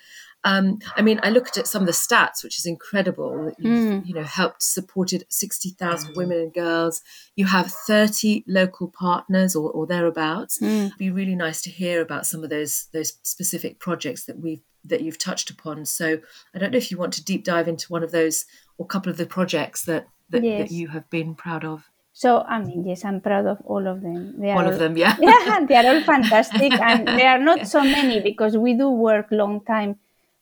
um, 0.47 0.79
I 0.97 1.03
mean, 1.03 1.19
I 1.25 1.31
looked 1.31 1.59
at 1.59 1.67
some 1.67 1.83
of 1.83 1.87
the 1.87 1.93
stats, 1.93 2.45
which 2.45 2.57
is 2.57 2.67
incredible. 2.67 3.47
That 3.47 3.59
you've, 3.59 4.07
you 4.07 4.15
know, 4.15 4.23
helped 4.23 4.63
supported 4.63 5.27
sixty 5.29 5.71
thousand 5.71 6.15
women 6.17 6.39
and 6.39 6.55
girls. 6.55 7.03
You 7.35 7.47
have 7.47 7.73
thirty 7.73 8.45
local 8.47 8.87
partners 8.89 9.57
or, 9.57 9.71
or 9.73 9.89
thereabouts. 9.89 10.63
It'd 10.63 10.97
be 10.99 11.11
really 11.11 11.35
nice 11.35 11.61
to 11.63 11.71
hear 11.71 12.01
about 12.01 12.27
some 12.27 12.45
of 12.45 12.51
those 12.51 12.87
those 12.93 13.15
specific 13.25 13.81
projects 13.81 14.25
that 14.27 14.39
we've 14.39 14.63
that 14.85 15.01
you've 15.01 15.19
touched 15.19 15.51
upon. 15.51 15.85
So 15.85 16.21
I 16.55 16.59
don't 16.59 16.71
know 16.71 16.79
if 16.79 16.93
you 16.93 16.97
want 16.97 17.15
to 17.15 17.25
deep 17.25 17.43
dive 17.45 17.67
into 17.67 17.91
one 17.91 18.05
of 18.05 18.13
those 18.13 18.45
or 18.79 18.85
a 18.85 18.89
couple 18.89 19.11
of 19.11 19.19
the 19.19 19.27
projects 19.27 19.85
that 19.87 20.07
that, 20.31 20.45
Yes. 20.45 20.69
that 20.69 20.75
you 20.75 20.89
have 20.89 21.11
been 21.11 21.35
proud 21.35 21.65
of. 21.65 21.91
So 22.13 22.41
I 22.43 22.63
mean, 22.63 22.87
yes, 22.87 23.05
I'm 23.05 23.21
proud 23.21 23.47
of 23.47 23.59
all 23.65 23.87
of 23.87 24.01
them. 24.01 24.41
They 24.41 24.51
All 24.53 24.61
are 24.61 24.73
of 24.73 24.79
them, 24.79 24.97
yeah. 24.97 25.17
yeah, 25.21 25.67
they 25.69 25.75
are 25.77 25.95
all 25.95 26.03
fantastic, 26.03 26.73
and 26.73 27.07
there 27.19 27.29
are 27.29 27.39
not 27.51 27.67
so 27.67 27.83
many 27.83 28.21
because 28.21 28.57
we 28.57 28.75
do 28.75 28.89
work 28.89 29.27
long 29.31 29.63
time, 29.67 29.97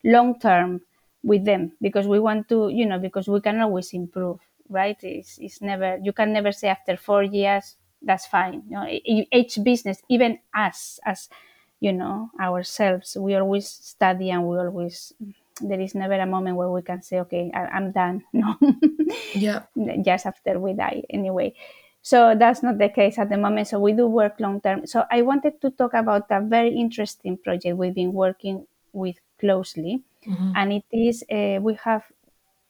long 0.05 0.39
term 0.39 0.81
with 1.23 1.45
them 1.45 1.73
because 1.81 2.07
we 2.07 2.19
want 2.19 2.49
to, 2.49 2.69
you 2.69 2.85
know, 2.85 2.99
because 2.99 3.27
we 3.27 3.41
can 3.41 3.59
always 3.61 3.93
improve, 3.93 4.39
right? 4.69 4.97
It's, 5.03 5.39
it's 5.39 5.61
never 5.61 5.99
you 6.03 6.13
can 6.13 6.33
never 6.33 6.51
say 6.53 6.69
after 6.69 6.97
four 6.97 7.23
years 7.23 7.75
that's 8.01 8.27
fine. 8.27 8.63
You 8.69 8.75
know, 8.77 8.87
each 8.87 9.59
business, 9.63 10.01
even 10.09 10.39
us 10.55 10.99
as 11.05 11.29
you 11.79 11.93
know 11.93 12.29
ourselves, 12.39 13.17
we 13.19 13.35
always 13.35 13.67
study 13.69 14.31
and 14.31 14.47
we 14.47 14.57
always. 14.57 15.13
There 15.61 15.79
is 15.79 15.95
never 15.95 16.15
a 16.15 16.25
moment 16.25 16.57
where 16.57 16.69
we 16.69 16.81
can 16.81 17.01
say, 17.01 17.19
"Okay, 17.21 17.51
I, 17.53 17.65
I'm 17.67 17.91
done." 17.91 18.23
No, 18.33 18.55
Yeah. 19.33 19.65
just 20.03 20.25
after 20.25 20.59
we 20.59 20.73
die 20.73 21.03
anyway. 21.09 21.53
So 22.01 22.35
that's 22.37 22.61
not 22.63 22.77
the 22.77 22.89
case 22.89 23.17
at 23.17 23.29
the 23.29 23.37
moment. 23.37 23.67
So 23.67 23.79
we 23.79 23.93
do 23.93 24.07
work 24.07 24.35
long 24.39 24.61
term. 24.61 24.85
So 24.85 25.05
I 25.11 25.21
wanted 25.23 25.59
to 25.61 25.71
talk 25.71 25.93
about 25.93 26.27
a 26.29 26.39
very 26.41 26.69
interesting 26.75 27.37
project 27.37 27.77
we've 27.77 27.95
been 27.95 28.13
working 28.13 28.67
with 28.95 29.17
closely, 29.39 30.03
and 30.55 30.73
it 30.73 30.85
is 30.91 31.23
uh, 31.31 31.59
we 31.61 31.75
have 31.83 32.05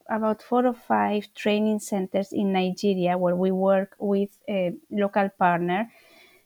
about 0.09 0.41
four 0.41 0.67
or 0.67 0.73
five 0.73 1.33
training 1.33 1.79
centers 1.79 2.31
in 2.31 2.53
Nigeria 2.53 3.17
where 3.17 3.35
we 3.35 3.51
work 3.51 3.95
with 3.99 4.37
a 4.49 4.73
local 4.91 5.29
partner 5.39 5.91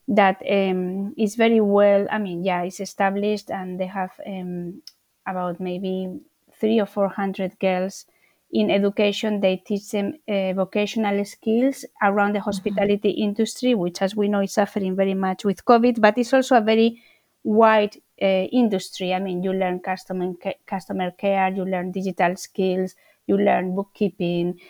that 0.08 0.42
um, 0.50 1.14
is 1.16 1.36
very 1.36 1.60
well. 1.60 2.06
I 2.10 2.18
mean, 2.18 2.44
yeah, 2.44 2.62
it's 2.62 2.80
established, 2.80 3.50
and 3.50 3.78
they 3.78 3.86
have 3.86 4.12
um, 4.26 4.82
about 5.26 5.60
maybe 5.60 6.20
three 6.60 6.80
or 6.80 6.86
four 6.86 7.08
hundred 7.08 7.58
girls 7.60 8.06
in 8.52 8.70
education. 8.70 9.40
They 9.40 9.56
teach 9.58 9.90
them 9.90 10.14
uh, 10.28 10.52
vocational 10.54 11.24
skills 11.24 11.84
around 12.02 12.34
the 12.34 12.40
hospitality 12.40 13.10
industry, 13.10 13.74
which, 13.74 14.02
as 14.02 14.16
we 14.16 14.28
know, 14.28 14.40
is 14.40 14.52
suffering 14.54 14.96
very 14.96 15.14
much 15.14 15.44
with 15.44 15.64
COVID, 15.64 16.00
but 16.00 16.18
it's 16.18 16.32
also 16.32 16.56
a 16.56 16.60
very 16.60 17.02
wide 17.44 17.96
uh, 18.20 18.46
industry. 18.52 19.14
I 19.14 19.18
mean, 19.18 19.42
you 19.42 19.52
learn 19.52 19.80
customer 19.80 20.34
customer 20.66 21.10
care, 21.12 21.50
you 21.52 21.64
learn 21.64 21.92
digital 21.92 22.36
skills, 22.36 22.94
you 23.26 23.36
learn 23.38 23.74
bookkeeping, 23.74 24.60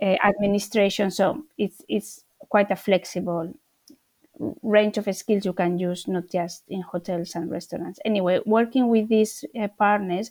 uh, 0.00 0.16
administration. 0.24 1.10
So 1.10 1.44
it's 1.58 1.82
it's 1.88 2.24
quite 2.48 2.70
a 2.70 2.76
flexible 2.76 3.54
range 4.62 4.98
of 4.98 5.14
skills 5.16 5.44
you 5.44 5.52
can 5.52 5.78
use, 5.78 6.08
not 6.08 6.28
just 6.28 6.64
in 6.68 6.80
hotels 6.82 7.34
and 7.34 7.50
restaurants. 7.50 7.98
Anyway, 8.04 8.40
working 8.46 8.88
with 8.88 9.08
these 9.08 9.44
uh, 9.58 9.68
partners, 9.78 10.30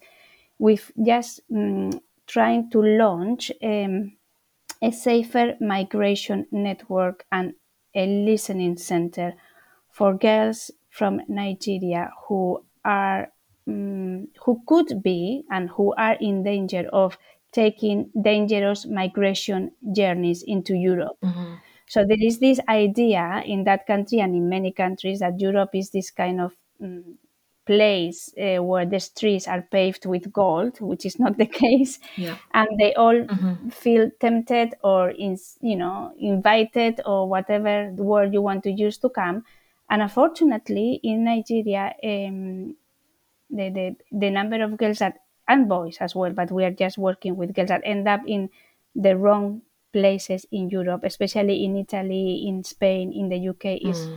we've 0.59 0.91
just 1.03 1.41
um, 1.53 1.91
trying 2.27 2.69
to 2.71 2.81
launch 2.81 3.51
um, 3.63 4.17
a 4.81 4.91
safer 4.91 5.55
migration 5.61 6.47
network 6.51 7.25
and 7.31 7.55
a 7.95 8.07
listening 8.25 8.77
center 8.77 9.33
for 9.89 10.13
girls 10.15 10.71
from 10.91 11.21
Nigeria 11.27 12.11
who 12.27 12.63
are 12.85 13.31
um, 13.67 14.27
who 14.45 14.61
could 14.67 15.01
be 15.03 15.45
and 15.49 15.69
who 15.71 15.93
are 15.97 16.17
in 16.21 16.43
danger 16.43 16.87
of 16.93 17.17
taking 17.53 18.11
dangerous 18.21 18.85
migration 18.85 19.71
journeys 19.95 20.43
into 20.43 20.75
Europe. 20.75 21.17
So 21.87 22.05
there 22.05 22.17
is 22.21 22.39
this 22.39 22.59
idea 22.69 23.43
in 23.45 23.65
that 23.65 23.85
country 23.85 24.19
and 24.19 24.33
in 24.35 24.47
many 24.49 24.71
countries 24.71 25.19
that 25.19 25.39
Europe 25.39 25.71
is 25.73 25.91
this 25.91 26.09
kind 26.09 26.39
of 26.39 26.55
mm, 26.81 27.15
place 27.65 28.33
uh, 28.39 28.63
where 28.63 28.85
the 28.85 28.99
streets 28.99 29.47
are 29.47 29.61
paved 29.71 30.05
with 30.05 30.31
gold, 30.31 30.79
which 30.81 31.05
is 31.05 31.19
not 31.19 31.37
the 31.37 31.45
case, 31.63 31.99
Yeah. 32.15 32.37
and 32.53 32.67
they 32.79 32.93
all 32.95 33.25
feel 33.69 34.09
tempted 34.19 34.73
or 34.83 35.09
in, 35.11 35.37
you 35.61 35.75
know 35.75 36.13
invited 36.17 37.01
or 37.05 37.27
whatever 37.29 37.91
word 37.97 38.33
you 38.33 38.41
want 38.41 38.63
to 38.63 38.71
use 38.71 38.97
to 38.99 39.09
come. 39.09 39.43
And 39.91 40.01
unfortunately, 40.01 41.01
in 41.03 41.25
Nigeria, 41.25 41.95
um, 42.03 42.77
the, 43.49 43.69
the 43.69 43.95
the 44.11 44.29
number 44.31 44.61
of 44.63 44.77
girls 44.77 44.99
that 44.99 45.19
and 45.47 45.67
boys 45.67 45.97
as 45.99 46.15
well, 46.15 46.31
but 46.31 46.51
we 46.51 46.63
are 46.63 46.71
just 46.71 46.97
working 46.97 47.35
with 47.35 47.53
girls 47.53 47.69
that 47.69 47.81
end 47.83 48.07
up 48.07 48.21
in 48.27 48.49
the 48.95 49.17
wrong 49.17 49.61
places 49.93 50.45
in 50.51 50.69
Europe, 50.69 51.01
especially 51.03 51.65
in 51.65 51.75
Italy, 51.75 52.47
in 52.47 52.63
Spain, 52.63 53.11
in 53.11 53.29
the 53.29 53.37
UK, 53.37 53.77
is 53.77 54.09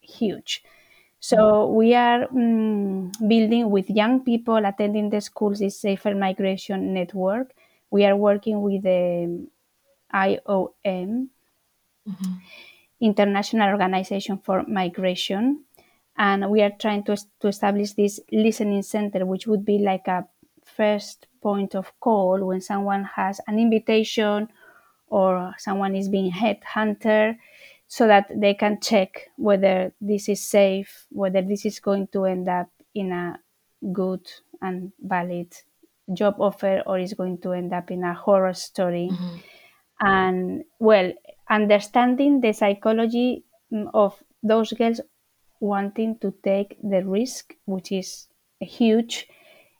huge. 0.00 0.62
So 1.20 1.66
we 1.72 1.94
are 1.94 2.28
mm, 2.28 3.10
building 3.28 3.70
with 3.70 3.90
young 3.90 4.22
people 4.24 4.64
attending 4.64 5.10
the 5.10 5.20
schools 5.20 5.58
this 5.58 5.80
safer 5.80 6.14
migration 6.14 6.94
network. 6.94 7.54
We 7.90 8.04
are 8.04 8.16
working 8.16 8.62
with 8.62 8.82
the 8.82 9.48
IOM, 10.14 11.30
International 13.00 13.68
Organization 13.68 14.38
for 14.38 14.64
Migration, 14.66 15.64
and 16.16 16.50
we 16.50 16.62
are 16.62 16.72
trying 16.78 17.04
to, 17.04 17.16
to 17.40 17.48
establish 17.48 17.92
this 17.92 18.20
listening 18.32 18.82
center, 18.82 19.26
which 19.26 19.46
would 19.46 19.64
be 19.64 19.78
like 19.78 20.08
a 20.08 20.26
first 20.64 21.26
point 21.42 21.74
of 21.74 21.92
call 22.00 22.44
when 22.44 22.60
someone 22.60 23.04
has 23.04 23.40
an 23.46 23.58
invitation 23.58 24.48
or 25.08 25.54
someone 25.58 25.94
is 25.94 26.08
being 26.08 26.32
headhunter 26.32 27.36
so 27.86 28.06
that 28.06 28.26
they 28.34 28.54
can 28.54 28.80
check 28.80 29.28
whether 29.36 29.92
this 30.00 30.28
is 30.28 30.42
safe, 30.42 31.06
whether 31.10 31.42
this 31.42 31.64
is 31.64 31.78
going 31.78 32.08
to 32.08 32.24
end 32.24 32.48
up 32.48 32.68
in 32.94 33.12
a 33.12 33.38
good 33.92 34.26
and 34.60 34.90
valid 35.00 35.54
job 36.12 36.34
offer 36.40 36.82
or 36.86 36.98
is 36.98 37.14
going 37.14 37.38
to 37.38 37.52
end 37.52 37.72
up 37.72 37.90
in 37.90 38.02
a 38.02 38.14
horror 38.14 38.54
story. 38.54 39.08
Mm-hmm. 39.12 39.36
And 40.00 40.64
well, 40.78 41.12
understanding 41.48 42.40
the 42.40 42.52
psychology 42.52 43.44
mm, 43.72 43.88
of 43.94 44.22
those 44.42 44.72
girls 44.72 45.00
wanting 45.60 46.18
to 46.18 46.34
take 46.42 46.76
the 46.82 47.04
risk, 47.04 47.54
which 47.64 47.92
is 47.92 48.28
huge, 48.60 49.28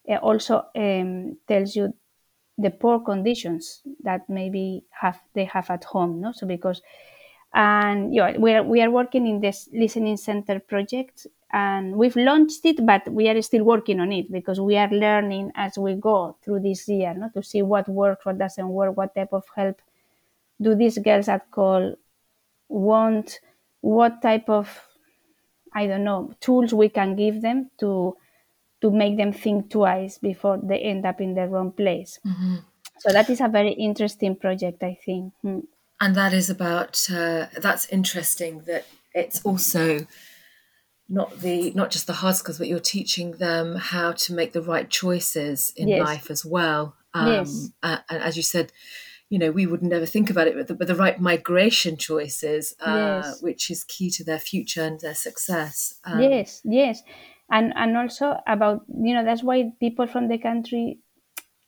uh, 0.08 0.16
also 0.16 0.66
um, 0.74 1.36
tells 1.46 1.76
you 1.76 1.92
the 2.58 2.70
poor 2.70 3.00
conditions 3.00 3.82
that 4.02 4.28
maybe 4.28 4.84
have 4.90 5.20
they 5.34 5.44
have 5.44 5.68
at 5.70 5.84
home. 5.84 6.20
No, 6.20 6.32
so 6.32 6.46
because 6.46 6.80
and 7.54 8.14
yeah, 8.14 8.36
we 8.38 8.52
are 8.52 8.62
we 8.62 8.80
are 8.80 8.90
working 8.90 9.26
in 9.26 9.40
this 9.40 9.68
listening 9.72 10.16
center 10.16 10.58
project, 10.58 11.26
and 11.52 11.96
we've 11.96 12.16
launched 12.16 12.64
it, 12.64 12.84
but 12.84 13.06
we 13.10 13.28
are 13.28 13.40
still 13.42 13.64
working 13.64 14.00
on 14.00 14.12
it 14.12 14.30
because 14.30 14.60
we 14.60 14.76
are 14.76 14.90
learning 14.90 15.52
as 15.54 15.78
we 15.78 15.94
go 15.94 16.36
through 16.42 16.60
this 16.60 16.88
year, 16.88 17.14
no, 17.14 17.30
to 17.34 17.42
see 17.42 17.62
what 17.62 17.88
works, 17.88 18.24
what 18.24 18.38
doesn't 18.38 18.68
work, 18.68 18.96
what 18.96 19.14
type 19.14 19.32
of 19.32 19.44
help 19.54 19.80
do 20.60 20.74
these 20.74 20.98
girls 20.98 21.28
at 21.28 21.50
call 21.50 21.96
want, 22.68 23.40
what 23.80 24.22
type 24.22 24.48
of 24.48 24.88
I 25.72 25.86
don't 25.86 26.04
know 26.04 26.34
tools 26.40 26.72
we 26.72 26.88
can 26.88 27.16
give 27.16 27.42
them 27.42 27.70
to 27.78 28.16
to 28.80 28.90
make 28.90 29.16
them 29.16 29.32
think 29.32 29.70
twice 29.70 30.18
before 30.18 30.58
they 30.62 30.78
end 30.80 31.06
up 31.06 31.20
in 31.20 31.34
the 31.34 31.48
wrong 31.48 31.72
place. 31.72 32.18
Mm-hmm. 32.26 32.56
So 32.98 33.12
that 33.12 33.30
is 33.30 33.40
a 33.40 33.48
very 33.48 33.72
interesting 33.72 34.36
project, 34.36 34.82
I 34.82 34.98
think. 35.04 35.34
Hmm. 35.42 35.60
And 36.00 36.14
that 36.14 36.32
is 36.32 36.50
about 36.50 37.08
uh, 37.10 37.46
that's 37.56 37.88
interesting 37.88 38.60
that 38.66 38.86
it's 39.14 39.44
also 39.44 40.06
not 41.08 41.38
the 41.40 41.70
not 41.72 41.90
just 41.90 42.06
the 42.06 42.14
hard 42.14 42.36
skills, 42.36 42.58
but 42.58 42.68
you're 42.68 42.80
teaching 42.80 43.32
them 43.32 43.76
how 43.76 44.12
to 44.12 44.34
make 44.34 44.52
the 44.52 44.62
right 44.62 44.88
choices 44.90 45.72
in 45.76 45.88
Yes. 45.88 46.00
life 46.00 46.30
as 46.30 46.44
well. 46.44 46.96
Um, 47.14 47.28
Yes. 47.28 47.70
uh, 47.82 47.98
and 48.10 48.22
as 48.22 48.36
you 48.36 48.42
said, 48.42 48.72
you 49.28 49.38
know, 49.38 49.50
we 49.50 49.66
would 49.66 49.82
never 49.82 50.06
think 50.06 50.30
about 50.30 50.46
it, 50.46 50.54
but 50.56 50.68
the, 50.68 50.74
but 50.74 50.86
the 50.86 50.94
right 50.94 51.20
migration 51.20 51.96
choices, 51.96 52.74
uh, 52.80 52.94
Yes. 52.94 53.42
which 53.42 53.70
is 53.70 53.84
key 53.84 54.10
to 54.10 54.24
their 54.24 54.38
future 54.38 54.84
and 54.84 55.00
their 55.00 55.14
success. 55.14 55.94
Um, 56.04 56.20
yes, 56.20 56.60
yes, 56.64 57.02
and 57.50 57.72
and 57.76 57.96
also 57.96 58.38
about 58.46 58.84
you 58.88 59.14
know 59.14 59.24
that's 59.24 59.42
why 59.42 59.72
people 59.80 60.06
from 60.06 60.28
the 60.28 60.38
country 60.38 60.98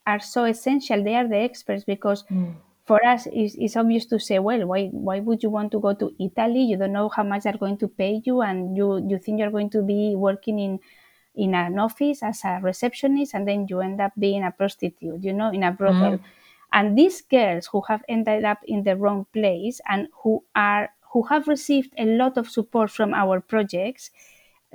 are 0.06 0.20
so 0.20 0.44
essential. 0.44 1.02
They 1.02 1.14
are 1.16 1.28
the 1.28 1.36
experts 1.38 1.84
because 1.84 2.24
Mm. 2.30 2.54
for 2.86 3.04
us 3.04 3.26
it's, 3.32 3.54
it's 3.58 3.76
obvious 3.76 4.06
to 4.06 4.18
say, 4.18 4.38
well, 4.38 4.66
why 4.66 4.86
why 4.88 5.20
would 5.20 5.42
you 5.42 5.50
want 5.50 5.72
to 5.72 5.80
go 5.80 5.94
to 5.94 6.14
Italy? 6.18 6.62
You 6.62 6.76
don't 6.76 6.92
know 6.92 7.08
how 7.08 7.22
much 7.24 7.42
they're 7.42 7.58
going 7.58 7.78
to 7.78 7.88
pay 7.88 8.22
you, 8.24 8.40
and 8.42 8.76
you 8.76 9.04
you 9.08 9.18
think 9.18 9.40
you're 9.40 9.50
going 9.50 9.70
to 9.70 9.82
be 9.82 10.14
working 10.16 10.58
in 10.58 10.80
in 11.34 11.54
an 11.54 11.78
office 11.78 12.22
as 12.22 12.40
a 12.44 12.60
receptionist, 12.62 13.34
and 13.34 13.46
then 13.46 13.66
you 13.68 13.80
end 13.80 14.00
up 14.00 14.12
being 14.18 14.44
a 14.44 14.50
prostitute, 14.50 15.22
you 15.22 15.32
know, 15.32 15.50
in 15.50 15.62
a 15.62 15.72
brothel. 15.72 16.18
And 16.72 16.98
these 16.98 17.22
girls 17.22 17.66
who 17.66 17.82
have 17.88 18.04
ended 18.08 18.44
up 18.44 18.58
in 18.64 18.82
the 18.84 18.96
wrong 18.96 19.26
place 19.32 19.80
and 19.88 20.08
who 20.22 20.44
are 20.54 20.90
who 21.12 21.22
have 21.22 21.48
received 21.48 21.94
a 21.96 22.04
lot 22.04 22.36
of 22.36 22.50
support 22.50 22.90
from 22.90 23.14
our 23.14 23.40
projects, 23.40 24.10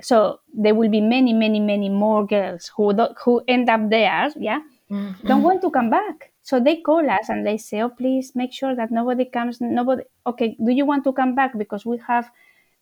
so 0.00 0.40
there 0.52 0.74
will 0.74 0.90
be 0.90 1.00
many, 1.00 1.32
many, 1.32 1.60
many 1.60 1.88
more 1.88 2.26
girls 2.26 2.70
who 2.76 2.92
do, 2.92 3.08
who 3.24 3.42
end 3.46 3.68
up 3.70 3.88
there, 3.90 4.28
yeah, 4.36 4.60
mm-hmm. 4.90 5.26
don't 5.26 5.42
want 5.42 5.62
to 5.62 5.70
come 5.70 5.90
back. 5.90 6.32
So 6.42 6.60
they 6.60 6.76
call 6.76 7.08
us 7.08 7.28
and 7.28 7.46
they 7.46 7.56
say, 7.56 7.80
"Oh, 7.80 7.88
please 7.88 8.34
make 8.34 8.52
sure 8.52 8.74
that 8.74 8.90
nobody 8.90 9.24
comes. 9.24 9.60
Nobody. 9.60 10.02
Okay, 10.26 10.56
do 10.62 10.72
you 10.72 10.84
want 10.84 11.04
to 11.04 11.12
come 11.12 11.34
back? 11.34 11.56
Because 11.56 11.86
we 11.86 11.98
have, 12.06 12.30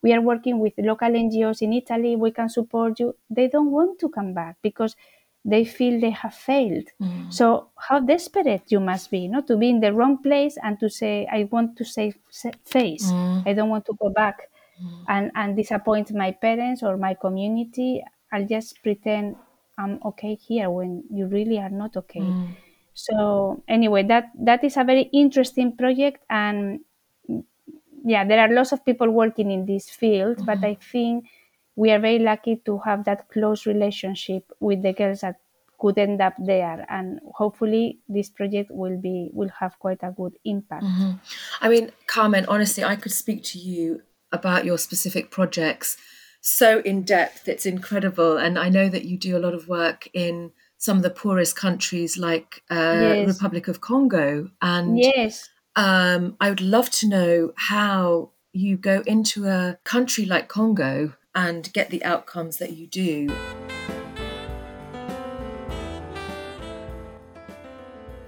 we 0.02 0.12
are 0.12 0.20
working 0.20 0.58
with 0.58 0.72
local 0.78 1.14
NGOs 1.14 1.62
in 1.62 1.72
Italy. 1.72 2.16
We 2.16 2.30
can 2.32 2.48
support 2.48 2.98
you." 2.98 3.14
They 3.30 3.48
don't 3.48 3.70
want 3.70 4.00
to 4.00 4.08
come 4.08 4.32
back 4.34 4.56
because 4.62 4.96
they 5.44 5.64
feel 5.64 6.00
they 6.00 6.10
have 6.10 6.34
failed. 6.34 6.86
Mm. 7.00 7.32
So 7.32 7.70
how 7.76 8.00
desperate 8.00 8.70
you 8.70 8.80
must 8.80 9.10
be, 9.10 9.26
not 9.26 9.46
to 9.48 9.56
be 9.56 9.68
in 9.68 9.80
the 9.80 9.92
wrong 9.92 10.22
place 10.22 10.56
and 10.62 10.78
to 10.80 10.88
say, 10.88 11.26
"I 11.30 11.44
want 11.50 11.76
to 11.78 11.84
save 11.84 12.16
sa- 12.30 12.58
face. 12.64 13.10
Mm. 13.10 13.42
I 13.46 13.52
don't 13.52 13.68
want 13.68 13.86
to 13.86 13.94
go 13.98 14.10
back." 14.10 14.48
Mm. 14.82 15.04
and 15.08 15.30
and 15.34 15.56
disappoint 15.56 16.10
my 16.12 16.32
parents 16.32 16.82
or 16.82 16.96
my 16.96 17.12
community 17.14 18.02
i'll 18.32 18.46
just 18.46 18.82
pretend 18.82 19.36
i'm 19.78 20.00
okay 20.02 20.34
here 20.34 20.70
when 20.70 21.04
you 21.10 21.26
really 21.26 21.58
are 21.58 21.70
not 21.70 21.94
okay 21.94 22.24
so 22.94 23.62
anyway 23.68 24.02
that 24.02 24.32
that 24.34 24.64
is 24.64 24.76
a 24.76 24.84
very 24.84 25.12
interesting 25.12 25.76
project 25.76 26.24
and 26.30 26.80
yeah 28.04 28.24
there 28.24 28.40
are 28.40 28.48
lots 28.48 28.72
of 28.72 28.84
people 28.84 29.10
working 29.10 29.50
in 29.50 29.66
this 29.66 29.90
field 29.90 30.40
but 30.46 30.58
mm-hmm. 30.58 30.72
i 30.72 30.78
think 30.90 31.28
we 31.76 31.90
are 31.90 32.00
very 32.00 32.18
lucky 32.18 32.56
to 32.64 32.78
have 32.78 33.04
that 33.04 33.28
close 33.28 33.66
relationship 33.66 34.50
with 34.60 34.82
the 34.82 34.92
girls 34.92 35.20
that 35.20 35.36
could 35.82 35.98
end 35.98 36.20
up 36.20 36.34
there 36.38 36.86
and 36.88 37.18
hopefully 37.34 37.98
this 38.08 38.30
project 38.30 38.70
will 38.70 38.98
be 39.08 39.30
will 39.32 39.50
have 39.60 39.78
quite 39.84 40.02
a 40.02 40.12
good 40.20 40.34
impact 40.44 40.84
I 41.60 41.68
mean, 41.68 41.90
Carmen, 42.06 42.46
honestly, 42.46 42.84
I 42.84 42.96
could 42.96 43.12
speak 43.12 43.42
to 43.52 43.58
you 43.58 44.02
about 44.30 44.64
your 44.64 44.78
specific 44.78 45.30
projects 45.30 45.96
so 46.44 46.80
in 46.80 47.02
depth. 47.02 47.46
It's 47.46 47.66
incredible. 47.66 48.36
And 48.36 48.58
I 48.58 48.68
know 48.68 48.88
that 48.88 49.04
you 49.04 49.16
do 49.16 49.36
a 49.36 49.42
lot 49.46 49.54
of 49.54 49.68
work 49.68 50.08
in 50.12 50.50
some 50.76 50.96
of 50.96 51.04
the 51.04 51.10
poorest 51.10 51.54
countries 51.54 52.18
like 52.18 52.64
uh, 52.68 52.98
Yes. 53.00 53.28
Republic 53.28 53.68
of 53.68 53.80
Congo. 53.80 54.50
And 54.60 54.98
yes 54.98 55.48
um, 55.76 56.36
I 56.40 56.50
would 56.50 56.60
love 56.60 56.90
to 56.90 57.08
know 57.08 57.52
how 57.56 58.30
you 58.52 58.76
go 58.76 59.02
into 59.06 59.46
a 59.46 59.78
country 59.84 60.26
like 60.26 60.48
Congo 60.48 61.14
and 61.34 61.72
get 61.72 61.90
the 61.90 62.04
outcomes 62.04 62.58
that 62.58 62.72
you 62.72 62.86
do. 62.86 63.34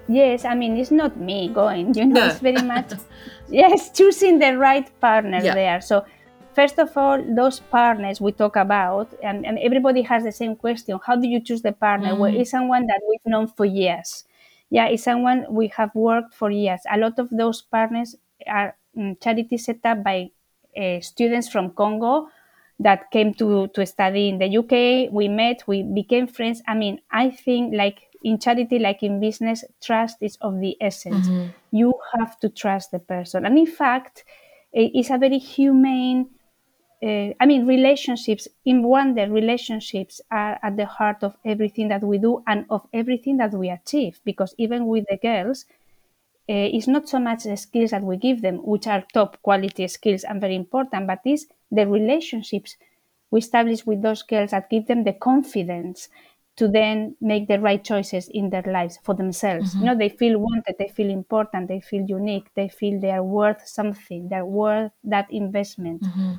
Yes, 0.09 0.45
I 0.45 0.55
mean 0.55 0.77
it's 0.77 0.91
not 0.91 1.17
me 1.17 1.49
going, 1.49 1.95
you 1.95 2.05
know, 2.07 2.21
No. 2.21 2.27
it's 2.27 2.41
very 2.41 2.63
much 2.63 2.93
yes, 3.49 3.91
choosing 3.91 4.39
the 4.39 4.57
right 4.59 4.89
partner 5.01 5.41
Yeah. 5.43 5.55
there. 5.55 5.81
So 5.81 6.05
first 6.55 6.79
of 6.79 6.97
all, 6.97 7.23
those 7.35 7.61
partners 7.61 8.21
we 8.21 8.33
talk 8.33 8.57
about 8.57 9.09
and, 9.23 9.47
and 9.47 9.59
everybody 9.59 10.03
has 10.03 10.23
the 10.25 10.33
same 10.33 10.57
question. 10.57 10.99
How 11.07 11.17
do 11.17 11.27
you 11.29 11.41
choose 11.41 11.63
the 11.63 11.73
partner? 11.73 12.15
Well, 12.15 12.35
is 12.35 12.51
someone 12.51 12.87
that 12.87 13.01
we've 13.09 13.25
known 13.27 13.47
for 13.49 13.65
years. 13.65 14.25
Yeah, 14.71 14.87
it's 14.87 15.05
someone 15.05 15.47
we 15.51 15.69
have 15.77 15.91
worked 15.95 16.35
for 16.35 16.51
years. 16.51 16.81
A 16.91 16.99
lot 16.99 17.19
of 17.19 17.29
those 17.31 17.63
partners 17.63 18.17
are 18.47 18.77
mm, 18.97 19.21
charities 19.23 19.65
set 19.67 19.79
up 19.85 20.03
by 20.03 20.31
uh, 20.77 21.01
students 21.01 21.49
from 21.49 21.71
Congo 21.71 22.29
that 22.81 23.11
came 23.13 23.33
to, 23.35 23.69
to 23.69 23.87
study 23.87 24.29
in 24.29 24.39
the 24.39 24.49
UK. 24.59 25.13
We 25.13 25.29
met, 25.29 25.63
we 25.69 25.83
became 25.83 26.27
friends. 26.27 26.61
I 26.67 26.75
mean, 26.75 27.01
I 27.13 27.31
think 27.31 27.75
like 27.75 28.09
in 28.25 28.39
charity, 28.39 28.79
like 28.79 29.03
in 29.03 29.21
business, 29.21 29.65
trust 29.83 30.19
is 30.23 30.37
of 30.41 30.61
the 30.61 30.77
essence. 30.81 31.31
You 31.71 31.95
have 32.19 32.39
to 32.41 32.49
trust 32.49 32.91
the 32.93 32.99
person. 33.01 33.47
And 33.47 33.59
in 33.59 33.67
fact, 33.67 34.25
it's 34.73 35.11
a 35.11 35.19
very 35.19 35.39
humane, 35.39 36.31
uh, 37.03 37.31
I 37.41 37.47
mean, 37.47 37.67
relationships, 37.67 38.49
in 38.65 38.83
wonder, 38.83 39.31
relationships 39.31 40.21
are 40.31 40.59
at 40.63 40.77
the 40.77 40.87
heart 40.87 41.23
of 41.23 41.37
everything 41.45 41.89
that 41.89 42.03
we 42.03 42.19
do 42.19 42.43
and 42.47 42.67
of 42.71 42.87
everything 42.93 43.39
that 43.39 43.53
we 43.55 43.71
achieve. 43.71 44.21
Because 44.25 44.55
even 44.59 44.87
with 44.87 45.05
the 45.11 45.19
girls, 45.19 45.67
uh, 46.49 46.69
it's 46.77 46.87
not 46.89 47.09
so 47.09 47.19
much 47.19 47.45
the 47.45 47.57
skills 47.57 47.91
that 47.91 48.03
we 48.03 48.17
give 48.17 48.43
them, 48.43 48.57
which 48.65 48.87
are 48.87 49.05
top 49.13 49.41
quality 49.43 49.89
skills 49.89 50.25
and 50.25 50.41
very 50.41 50.55
important, 50.55 51.07
but 51.07 51.21
it's 51.25 51.47
the 51.71 51.87
relationships 51.87 52.77
we 53.31 53.41
establish 53.41 53.87
with 53.87 54.03
those 54.03 54.23
girls 54.23 54.51
that 54.51 54.71
give 54.71 54.87
them 54.87 55.05
the 55.05 55.13
confidence 55.13 56.09
to 56.57 56.69
then 56.69 57.17
make 57.21 57.49
the 57.49 57.59
right 57.59 57.83
choices 57.83 58.29
in 58.29 58.51
their 58.51 58.63
lives 58.63 58.99
for 59.03 59.15
themselves. 59.15 59.75
You 59.75 59.79
mm-hmm. 59.79 59.87
know, 59.87 59.99
they 59.99 60.09
feel 60.09 60.39
wanted, 60.39 60.77
they 60.79 60.89
feel 60.89 61.11
important, 61.11 61.69
they 61.69 61.81
feel 61.81 62.05
unique, 62.07 62.47
they 62.55 62.69
feel 62.69 63.01
they 63.01 63.11
are 63.11 63.25
worth 63.25 63.67
something, 63.67 64.29
they're 64.29 64.47
worth 64.47 64.93
that 65.03 65.27
investment. 65.31 66.03
Mm-hmm. 66.03 66.35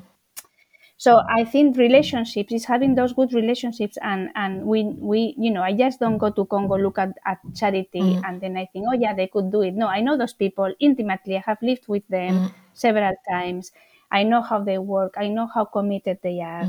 So 0.98 1.22
I 1.30 1.44
think 1.44 1.76
relationships 1.76 2.54
is 2.54 2.64
having 2.64 2.96
those 2.96 3.12
good 3.12 3.34
relationships, 3.34 3.98
and 4.02 4.30
and 4.36 4.66
we 4.66 4.96
we 4.98 5.36
you 5.38 5.52
know 5.52 5.62
I 5.62 5.74
just 5.74 6.00
don't 6.00 6.18
go 6.18 6.32
to 6.32 6.46
Congo 6.46 6.78
look 6.78 6.98
at, 6.98 7.12
at 7.26 7.40
charity 7.54 8.00
mm-hmm. 8.00 8.24
and 8.24 8.40
then 8.40 8.56
I 8.56 8.66
think 8.72 8.86
oh 8.88 8.94
yeah 8.94 9.14
they 9.14 9.28
could 9.28 9.52
do 9.52 9.62
it. 9.62 9.74
No, 9.74 9.88
I 9.88 10.00
know 10.00 10.18
those 10.18 10.34
people 10.34 10.74
intimately. 10.80 11.36
I 11.36 11.44
have 11.46 11.58
lived 11.62 11.90
with 11.90 12.08
them 12.08 12.50
several 12.74 13.14
times. 13.30 13.74
I 14.10 14.24
know 14.24 14.42
how 14.42 14.64
they 14.64 14.78
work. 14.78 15.16
I 15.18 15.28
know 15.28 15.48
how 15.48 15.66
committed 15.66 16.20
they 16.24 16.40
are. 16.40 16.66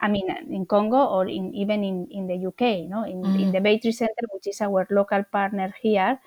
I 0.00 0.08
mean, 0.08 0.30
in 0.50 0.66
Congo 0.66 0.96
or 0.96 1.26
in 1.26 1.54
even 1.54 1.82
in, 1.82 2.06
in 2.10 2.26
the 2.26 2.46
UK, 2.46 2.88
know, 2.88 3.04
in, 3.04 3.24
in 3.24 3.50
mm. 3.50 3.52
the 3.52 3.58
Baytree 3.58 3.94
Center, 3.94 4.26
which 4.32 4.46
is 4.46 4.60
our 4.60 4.86
local 4.90 5.24
partner 5.24 5.74
here, 5.82 6.20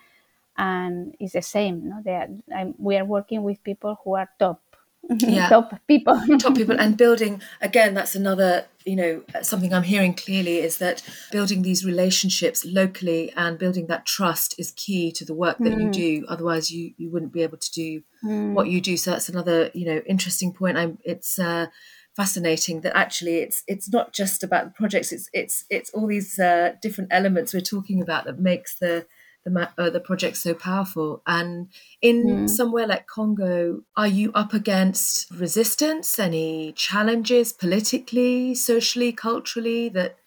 and 0.58 1.16
it's 1.20 1.34
the 1.34 1.42
same. 1.42 1.88
No, 1.90 2.02
they 2.04 2.12
are, 2.12 2.28
I'm, 2.54 2.76
we 2.78 2.98
are 2.98 3.06
working 3.06 3.44
with 3.44 3.64
people 3.64 3.98
who 4.04 4.16
are 4.16 4.30
top, 4.38 4.62
Yeah. 5.10 5.48
top 5.48 5.74
people. 5.88 6.20
top 6.38 6.56
people 6.56 6.80
and 6.80 6.96
building 7.04 7.42
again 7.60 7.96
that's 7.96 8.14
another 8.14 8.66
you 8.86 8.96
know 8.96 9.24
something 9.42 9.74
i'm 9.74 9.84
hearing 9.84 10.14
clearly 10.14 10.60
is 10.60 10.78
that 10.78 11.02
building 11.32 11.64
these 11.64 11.84
relationships 11.84 12.64
locally 12.64 13.32
and 13.36 13.58
building 13.58 13.88
that 13.88 14.06
trust 14.06 14.54
is 14.60 14.72
key 14.72 15.12
to 15.14 15.26
the 15.26 15.34
work 15.34 15.58
that 15.58 15.72
you 15.72 15.88
mm. 15.88 15.92
do. 15.92 16.26
Otherwise 16.28 16.72
you 16.72 16.94
you 16.98 17.10
wouldn't 17.10 17.34
be 17.34 17.42
able 17.42 17.58
to 17.58 17.72
do 17.72 18.04
mm. 18.24 18.54
what 18.54 18.68
you 18.68 18.80
do. 18.80 18.96
So 18.96 19.12
that's 19.12 19.30
another 19.30 19.72
you 19.74 19.86
know 19.86 20.02
interesting 20.06 20.54
point. 20.54 20.78
I'm 20.78 21.00
it's 21.04 21.40
uh 21.40 21.68
fascinating 22.16 22.82
that 22.82 22.96
actually 22.96 23.38
it's 23.38 23.64
it's 23.68 23.90
not 23.90 24.14
just 24.14 24.44
about 24.44 24.66
the 24.66 24.72
projects 24.72 25.12
it's 25.14 25.30
it's 25.32 25.64
it's 25.70 25.90
all 25.92 26.08
these 26.08 26.38
uh, 26.40 26.74
different 26.82 27.10
elements 27.12 27.54
we're 27.54 27.62
talking 27.62 28.02
about 28.02 28.26
that 28.26 28.38
makes 28.38 28.78
the 28.80 29.06
the 29.46 29.70
uh, 29.78 29.90
the 29.90 30.00
project 30.00 30.38
so 30.38 30.54
powerful. 30.54 31.22
And 31.26 31.70
in 32.02 32.24
mm. 32.24 32.50
somewhere 32.50 32.88
like 32.88 33.08
Congo, 33.08 33.82
are 33.98 34.08
you 34.08 34.32
up 34.34 34.54
against 34.54 35.32
resistance? 35.32 36.20
Any 36.20 36.74
challenges 36.74 37.54
politically, 37.54 38.56
socially, 38.56 39.12
culturally 39.12 39.90
that? 39.90 40.18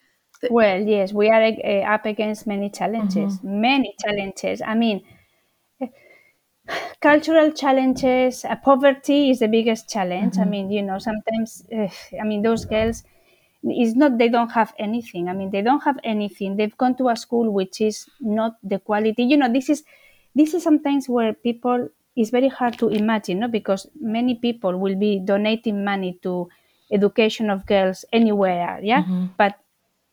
that... 0.42 0.50
Well, 0.50 0.80
yes, 0.80 1.12
we 1.12 1.28
are 1.28 1.42
uh, 1.42 1.94
up 1.94 2.06
against 2.06 2.46
many 2.46 2.70
challenges. 2.70 3.38
Mm-hmm. 3.38 3.60
Many 3.60 3.94
challenges. 4.04 4.62
I 4.62 4.74
mean, 4.74 5.02
cultural 7.00 7.52
challenges. 7.52 8.44
Uh, 8.44 8.56
poverty 8.56 9.30
is 9.30 9.38
the 9.40 9.48
biggest 9.48 9.88
challenge. 9.88 10.34
Mm-hmm. 10.34 10.42
I 10.42 10.44
mean, 10.44 10.70
you 10.70 10.82
know, 10.82 10.98
sometimes, 10.98 11.64
uh, 11.72 11.88
I 12.20 12.24
mean, 12.24 12.42
those 12.42 12.64
girls 12.64 13.04
it's 13.66 13.96
not 13.96 14.18
they 14.18 14.28
don't 14.28 14.52
have 14.52 14.74
anything 14.78 15.28
i 15.28 15.32
mean 15.32 15.50
they 15.50 15.62
don't 15.62 15.82
have 15.82 15.98
anything 16.04 16.56
they've 16.56 16.76
gone 16.76 16.94
to 16.94 17.08
a 17.08 17.16
school 17.16 17.50
which 17.50 17.80
is 17.80 18.08
not 18.20 18.56
the 18.62 18.78
quality 18.78 19.24
you 19.24 19.36
know 19.36 19.52
this 19.52 19.70
is 19.70 19.84
this 20.34 20.54
is 20.54 20.62
sometimes 20.62 21.08
where 21.08 21.32
people 21.32 21.88
it's 22.16 22.30
very 22.30 22.48
hard 22.48 22.78
to 22.78 22.88
imagine 22.88 23.40
no 23.40 23.48
because 23.48 23.86
many 24.00 24.34
people 24.34 24.78
will 24.78 24.96
be 24.96 25.18
donating 25.18 25.84
money 25.84 26.18
to 26.22 26.48
education 26.92 27.50
of 27.50 27.64
girls 27.66 28.04
anywhere 28.12 28.78
yeah 28.82 29.02
mm-hmm. 29.02 29.26
but 29.38 29.58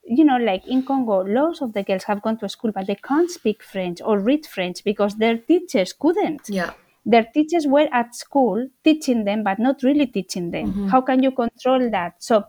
you 0.04 0.24
know 0.24 0.36
like 0.36 0.66
in 0.66 0.82
congo 0.84 1.20
lots 1.20 1.60
of 1.60 1.72
the 1.74 1.82
girls 1.82 2.04
have 2.04 2.22
gone 2.22 2.36
to 2.36 2.48
school 2.48 2.72
but 2.72 2.86
they 2.86 2.94
can't 2.96 3.30
speak 3.30 3.62
french 3.62 4.00
or 4.04 4.18
read 4.18 4.44
french 4.46 4.82
because 4.84 5.16
their 5.16 5.38
teachers 5.38 5.92
couldn't 5.92 6.48
yeah 6.48 6.72
their 7.04 7.24
teachers 7.34 7.66
were 7.66 7.88
at 7.92 8.14
school 8.14 8.68
teaching 8.84 9.24
them 9.24 9.42
but 9.42 9.58
not 9.58 9.82
really 9.82 10.06
teaching 10.06 10.50
them 10.50 10.72
mm-hmm. 10.72 10.88
how 10.88 11.00
can 11.00 11.22
you 11.22 11.30
control 11.30 11.90
that 11.90 12.14
so 12.22 12.44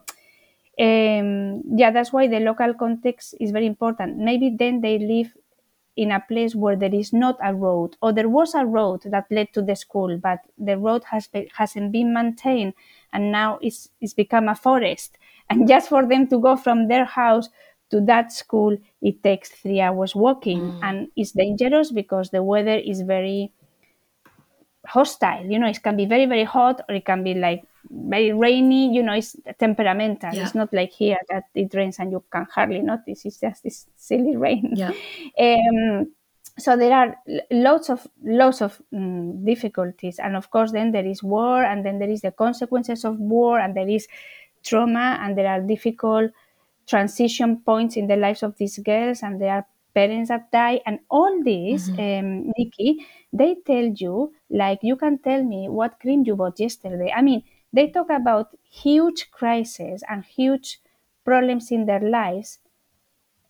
um, 0.80 1.62
yeah, 1.76 1.92
that's 1.92 2.12
why 2.12 2.28
the 2.28 2.40
local 2.40 2.74
context 2.74 3.36
is 3.40 3.52
very 3.52 3.68
important. 3.68 4.18
Maybe 4.18 4.56
then 4.58 4.82
they 4.82 4.98
live 4.98 5.36
in 5.96 6.12
a 6.12 6.20
place 6.20 6.56
where 6.56 6.76
there 6.76 6.94
is 6.94 7.14
not 7.14 7.38
a 7.44 7.54
road, 7.54 7.96
or 8.02 8.12
there 8.12 8.30
was 8.30 8.56
a 8.56 8.66
road 8.66 9.02
that 9.06 9.28
led 9.30 9.54
to 9.54 9.62
the 9.62 9.76
school, 9.76 10.18
but 10.18 10.40
the 10.58 10.78
road 10.78 11.04
has 11.06 11.28
be, 11.28 11.52
hasn't 11.56 11.92
been 11.92 12.12
maintained, 12.14 12.74
and 13.12 13.32
now 13.32 13.60
it's 13.62 13.90
it's 14.02 14.14
become 14.16 14.50
a 14.50 14.56
forest. 14.56 15.18
And 15.50 15.68
just 15.68 15.90
for 15.90 16.06
them 16.06 16.28
to 16.28 16.40
go 16.40 16.56
from 16.56 16.88
their 16.88 17.06
house 17.06 17.50
to 17.92 18.02
that 18.02 18.32
school, 18.32 18.78
it 19.02 19.22
takes 19.22 19.50
three 19.50 19.82
hours 19.82 20.16
walking, 20.16 20.62
mm. 20.62 20.80
and 20.84 21.08
it's 21.16 21.32
dangerous 21.32 21.92
because 21.92 22.32
the 22.32 22.42
weather 22.42 22.76
is 22.76 23.02
very 23.02 23.52
hostile. 24.86 25.46
You 25.46 25.60
know, 25.60 25.68
it 25.68 25.82
can 25.84 25.96
be 25.96 26.06
very 26.06 26.26
very 26.26 26.44
hot, 26.44 26.82
or 26.90 26.96
it 26.96 27.06
can 27.06 27.24
be 27.24 27.36
like 27.36 27.64
very 27.90 28.32
rainy, 28.34 28.94
you 28.94 29.04
know, 29.04 29.14
it's 29.14 29.36
temperamental. 29.60 30.34
Yeah. 30.34 30.44
It's 30.44 30.56
not 30.56 30.74
like 30.74 30.92
here 30.92 31.18
that 31.30 31.44
it 31.54 31.74
rains 31.74 32.00
and 32.00 32.12
you 32.12 32.24
can 32.32 32.48
hardly 32.54 32.80
notice. 32.80 33.26
It's 33.26 33.40
just 33.40 33.64
this 33.64 33.88
silly 33.96 34.36
rain. 34.36 34.74
Yeah. 34.76 34.92
Um, 35.40 36.14
so 36.60 36.78
there 36.78 36.94
are 36.94 37.16
lots 37.50 37.90
of 37.90 38.06
lots 38.24 38.62
of 38.62 38.80
um, 38.94 39.44
difficulties, 39.44 40.20
and 40.20 40.36
of 40.36 40.52
course, 40.52 40.72
then 40.72 40.92
there 40.92 41.06
is 41.06 41.24
war, 41.24 41.64
and 41.64 41.84
then 41.84 41.98
there 41.98 42.10
is 42.10 42.22
the 42.22 42.32
consequences 42.32 43.06
of 43.06 43.18
war, 43.18 43.60
and 43.60 43.76
there 43.76 43.90
is 43.90 44.08
trauma, 44.64 45.18
and 45.22 45.38
there 45.38 45.48
are 45.48 45.62
difficult 45.62 46.32
transition 46.88 47.62
points 47.66 47.98
in 47.98 48.08
the 48.08 48.16
lives 48.16 48.44
of 48.44 48.58
these 48.58 48.78
girls, 48.80 49.24
and 49.24 49.42
there 49.42 49.52
are 49.54 49.68
parents 49.94 50.30
that 50.30 50.52
die, 50.52 50.82
and 50.86 51.00
all 51.10 51.44
this, 51.44 51.90
mm-hmm. 51.90 52.48
um, 52.50 52.54
Nikki, 52.58 53.06
they 53.32 53.56
tell 53.66 53.86
you 53.86 54.34
like 54.50 54.80
you 54.82 54.96
can 54.96 55.20
tell 55.20 55.44
me 55.44 55.70
what 55.70 56.00
cream 56.00 56.24
you 56.26 56.36
bought 56.36 56.60
yesterday. 56.60 57.12
I 57.16 57.22
mean, 57.22 57.44
they 57.72 57.90
talk 57.90 58.10
about 58.10 58.58
huge 58.70 59.32
crises 59.32 60.04
and 60.10 60.26
huge 60.26 60.80
problems 61.26 61.72
in 61.72 61.86
their 61.86 62.02
lives 62.02 62.60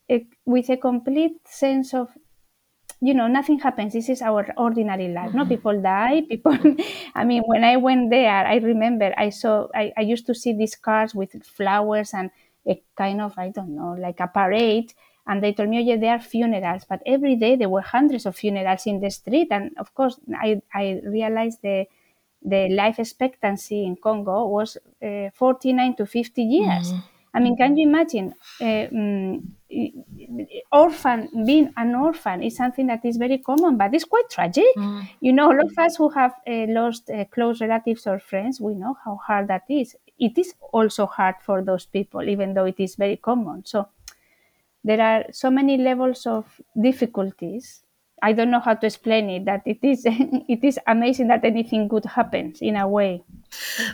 it, 0.07 0.21
eh, 0.21 0.25
with 0.45 0.69
a 0.69 0.77
complete 0.77 1.47
sense 1.47 1.93
of 1.93 2.17
you 3.03 3.13
know 3.13 3.27
nothing 3.27 3.59
happens 3.59 3.93
this 3.93 4.09
is 4.09 4.21
our 4.21 4.47
ordinary 4.57 5.09
life 5.09 5.29
mm-hmm. 5.29 5.39
no 5.39 5.45
people 5.45 5.81
die 5.81 6.21
people 6.29 6.57
i 7.15 7.23
mean 7.23 7.43
when 7.45 7.63
i 7.63 7.75
went 7.75 8.09
there 8.09 8.45
i 8.45 8.55
remember 8.57 9.13
i 9.17 9.29
saw 9.29 9.67
I, 9.75 9.91
I 9.97 10.01
used 10.01 10.25
to 10.27 10.35
see 10.35 10.53
these 10.53 10.75
cars 10.75 11.13
with 11.13 11.31
flowers 11.43 12.13
and 12.13 12.31
a 12.67 12.81
kind 12.95 13.21
of 13.21 13.33
i 13.37 13.49
don't 13.49 13.75
know 13.75 13.95
like 13.99 14.19
a 14.19 14.27
parade 14.27 14.93
and 15.27 15.43
they 15.43 15.53
told 15.53 15.69
me 15.69 15.79
oh 15.79 15.81
yeah 15.81 15.97
there 15.97 16.15
are 16.15 16.21
funerals 16.21 16.83
but 16.87 17.01
every 17.05 17.35
day 17.35 17.55
there 17.55 17.69
were 17.69 17.81
hundreds 17.81 18.25
of 18.25 18.35
funerals 18.35 18.85
in 18.85 19.01
the 19.01 19.09
street 19.09 19.49
and 19.51 19.71
of 19.77 19.93
course 19.93 20.19
i 20.35 20.61
i 20.73 21.01
realized 21.05 21.59
the 21.61 21.85
the 22.45 22.69
life 22.69 22.99
expectancy 22.99 23.85
in 23.85 23.95
Congo 23.95 24.47
was 24.47 24.77
uh, 25.01 25.29
49 25.33 25.95
to 25.95 26.05
50 26.05 26.43
years. 26.43 26.91
Mm-hmm. 26.91 27.12
I 27.33 27.39
mean, 27.39 27.57
can 27.57 27.75
you 27.77 27.87
imagine 27.87 28.35
uh, 28.61 28.87
um, 28.91 29.55
orphan 30.71 31.29
being 31.45 31.73
an 31.77 31.95
orphan 31.95 32.43
is 32.43 32.55
something 32.55 32.87
that 32.87 33.03
is 33.03 33.17
very 33.17 33.37
common, 33.39 33.77
but 33.77 33.93
it's 33.93 34.03
quite 34.03 34.29
tragic. 34.29 34.65
Mm. 34.77 35.09
You 35.19 35.33
know, 35.33 35.47
all 35.47 35.59
of 35.65 35.77
us 35.77 35.95
who 35.95 36.09
have 36.09 36.33
uh, 36.47 36.65
lost 36.69 37.09
uh, 37.09 37.25
close 37.25 37.61
relatives 37.61 38.05
or 38.05 38.19
friends, 38.19 38.61
we 38.61 38.75
know 38.75 38.95
how 39.03 39.19
hard 39.25 39.47
that 39.47 39.63
is. 39.69 39.95
It 40.19 40.37
is 40.37 40.53
also 40.71 41.05
hard 41.07 41.35
for 41.41 41.63
those 41.63 41.85
people, 41.85 42.27
even 42.29 42.53
though 42.53 42.65
it 42.65 42.79
is 42.79 42.95
very 42.95 43.17
common. 43.17 43.65
So 43.65 43.87
there 44.83 45.01
are 45.01 45.25
so 45.31 45.49
many 45.49 45.77
levels 45.77 46.25
of 46.25 46.61
difficulties 46.79 47.83
I 48.21 48.31
don't 48.31 48.51
know 48.51 48.61
how 48.61 48.73
to 48.75 48.85
explain 48.85 49.29
it. 49.29 49.43
That 49.43 49.63
it 49.65 49.79
is 49.83 50.05
it 50.07 50.63
is 50.63 50.79
amazing 50.87 51.27
that 51.27 51.43
anything 51.43 51.89
good 51.89 52.05
happens 52.05 52.61
in 52.61 52.77
a 52.77 52.87
way. 52.87 53.21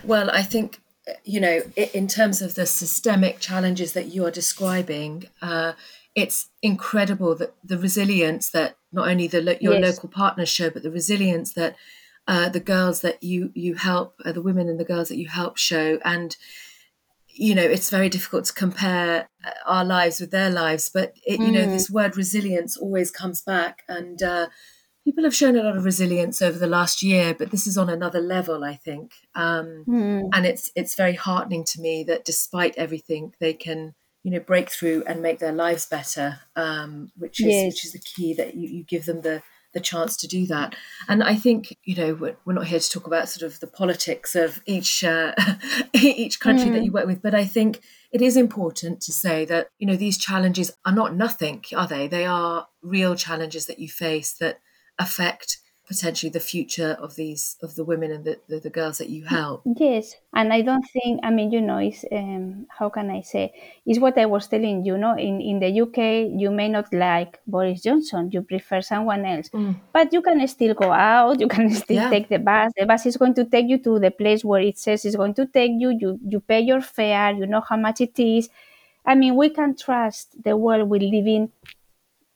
Well, 0.03 0.29
I 0.29 0.43
think 0.43 0.79
you 1.23 1.39
know 1.39 1.61
in 1.93 2.07
terms 2.07 2.41
of 2.41 2.55
the 2.55 2.65
systemic 2.65 3.39
challenges 3.39 3.93
that 3.93 4.07
you 4.07 4.25
are 4.25 4.31
describing. 4.31 5.25
Uh, 5.41 5.73
it's 6.15 6.49
incredible 6.61 7.35
that 7.35 7.53
the 7.63 7.77
resilience 7.77 8.49
that 8.49 8.75
not 8.91 9.07
only 9.07 9.27
the 9.27 9.57
your 9.61 9.75
yes. 9.75 9.95
local 9.95 10.09
partners 10.09 10.49
show, 10.49 10.69
but 10.69 10.83
the 10.83 10.91
resilience 10.91 11.53
that 11.53 11.75
uh, 12.27 12.49
the 12.49 12.59
girls 12.59 13.01
that 13.01 13.21
you 13.23 13.51
you 13.53 13.75
help, 13.75 14.15
uh, 14.25 14.31
the 14.31 14.41
women 14.41 14.67
and 14.67 14.79
the 14.79 14.85
girls 14.85 15.09
that 15.09 15.17
you 15.17 15.27
help 15.27 15.57
show, 15.57 15.99
and 16.03 16.35
you 17.27 17.55
know 17.55 17.63
it's 17.63 17.89
very 17.89 18.09
difficult 18.09 18.45
to 18.45 18.53
compare 18.53 19.29
uh, 19.45 19.51
our 19.65 19.85
lives 19.85 20.19
with 20.19 20.31
their 20.31 20.49
lives 20.49 20.89
but 20.89 21.13
it, 21.25 21.39
you 21.39 21.47
mm. 21.47 21.53
know 21.53 21.65
this 21.65 21.89
word 21.89 22.17
resilience 22.17 22.75
always 22.75 23.11
comes 23.11 23.41
back 23.41 23.83
and 23.87 24.21
uh, 24.21 24.47
people 25.03 25.23
have 25.23 25.35
shown 25.35 25.55
a 25.55 25.63
lot 25.63 25.77
of 25.77 25.85
resilience 25.85 26.41
over 26.41 26.57
the 26.57 26.67
last 26.67 27.01
year 27.01 27.33
but 27.37 27.51
this 27.51 27.67
is 27.67 27.77
on 27.77 27.89
another 27.89 28.21
level 28.21 28.63
i 28.63 28.75
think 28.75 29.13
um, 29.35 29.83
mm. 29.87 30.29
and 30.33 30.45
it's 30.45 30.71
it's 30.75 30.95
very 30.95 31.15
heartening 31.15 31.63
to 31.63 31.81
me 31.81 32.03
that 32.03 32.25
despite 32.25 32.75
everything 32.77 33.33
they 33.39 33.53
can 33.53 33.93
you 34.23 34.31
know 34.31 34.39
break 34.39 34.69
through 34.69 35.03
and 35.07 35.21
make 35.21 35.39
their 35.39 35.51
lives 35.53 35.85
better 35.85 36.39
um, 36.55 37.11
which 37.17 37.39
is 37.39 37.47
yes. 37.47 37.65
which 37.67 37.85
is 37.85 37.91
the 37.93 37.99
key 37.99 38.33
that 38.33 38.55
you, 38.55 38.69
you 38.69 38.83
give 38.83 39.05
them 39.05 39.21
the 39.21 39.41
the 39.73 39.79
chance 39.79 40.17
to 40.17 40.27
do 40.27 40.47
that. 40.47 40.75
And 41.07 41.23
I 41.23 41.35
think 41.35 41.77
you 41.83 41.95
know 41.95 42.13
we're, 42.15 42.37
we're 42.45 42.53
not 42.53 42.67
here 42.67 42.79
to 42.79 42.89
talk 42.89 43.05
about 43.05 43.29
sort 43.29 43.51
of 43.51 43.59
the 43.59 43.67
politics 43.67 44.35
of 44.35 44.61
each 44.65 45.03
uh, 45.03 45.33
each 45.93 46.39
country 46.39 46.69
mm. 46.69 46.73
that 46.73 46.83
you 46.83 46.91
work 46.91 47.05
with, 47.05 47.21
but 47.21 47.35
I 47.35 47.45
think 47.45 47.81
it 48.11 48.21
is 48.21 48.35
important 48.35 49.01
to 49.01 49.13
say 49.13 49.45
that 49.45 49.69
you 49.77 49.87
know 49.87 49.95
these 49.95 50.17
challenges 50.17 50.71
are 50.85 50.93
not 50.93 51.15
nothing, 51.15 51.63
are 51.75 51.87
they? 51.87 52.07
They 52.07 52.25
are 52.25 52.67
real 52.81 53.15
challenges 53.15 53.67
that 53.67 53.79
you 53.79 53.87
face 53.87 54.33
that 54.33 54.59
affect 54.99 55.59
potentially 55.89 56.29
the 56.29 56.39
future 56.39 56.95
of 57.01 57.15
these 57.15 57.57
of 57.63 57.73
the 57.73 57.83
women 57.83 58.11
and 58.11 58.23
the, 58.23 58.37
the, 58.47 58.59
the, 58.59 58.69
girls 58.69 58.99
that 58.99 59.09
you 59.09 59.25
help? 59.25 59.63
Yes 59.65 60.15
and 60.33 60.53
i 60.53 60.61
don't 60.61 60.85
think 60.93 61.19
i 61.23 61.31
mean 61.31 61.51
you 61.51 61.61
know 61.61 61.79
it's 61.79 62.05
um, 62.11 62.67
how 62.77 62.89
can 62.89 63.09
i 63.09 63.21
say? 63.21 63.51
It's 63.87 63.99
what 63.99 64.15
i 64.19 64.27
was 64.27 64.47
telling 64.47 64.85
you 64.85 64.97
know 64.99 65.17
in, 65.17 65.41
in 65.41 65.59
the 65.59 65.81
uk 65.81 65.97
you 65.97 66.51
may 66.51 66.69
not 66.69 66.93
like 66.93 67.39
boris 67.47 67.81
johnson 67.81 68.29
you 68.31 68.43
prefer 68.43 68.81
someone 68.81 69.25
else. 69.25 69.49
Mm. 69.49 69.79
but 69.91 70.13
you 70.13 70.21
can 70.21 70.47
still 70.47 70.75
go 70.75 70.91
out 70.91 71.39
you 71.39 71.47
can 71.47 71.71
still 71.73 72.03
yeah. 72.03 72.09
take 72.11 72.29
the 72.29 72.37
bus. 72.37 72.71
The 72.77 72.85
bus 72.85 73.07
is 73.07 73.17
going 73.17 73.33
to 73.33 73.45
take 73.45 73.67
you 73.67 73.79
to 73.79 73.97
the 73.97 74.11
place 74.11 74.45
where 74.45 74.61
it 74.61 74.77
says 74.77 75.05
it's 75.05 75.15
going 75.15 75.33
to 75.33 75.47
take 75.47 75.71
you. 75.75 75.89
You 75.99 76.19
you 76.23 76.39
pay 76.39 76.61
your 76.61 76.81
fare 76.81 77.33
you 77.33 77.47
know 77.47 77.63
how 77.67 77.77
much 77.77 77.99
it 78.01 78.19
is. 78.19 78.49
I 79.03 79.15
mean 79.15 79.35
we 79.35 79.49
can 79.49 79.75
trust 79.75 80.35
the 80.43 80.55
world 80.55 80.87
we 80.87 80.99
live 80.99 81.25
in 81.25 81.51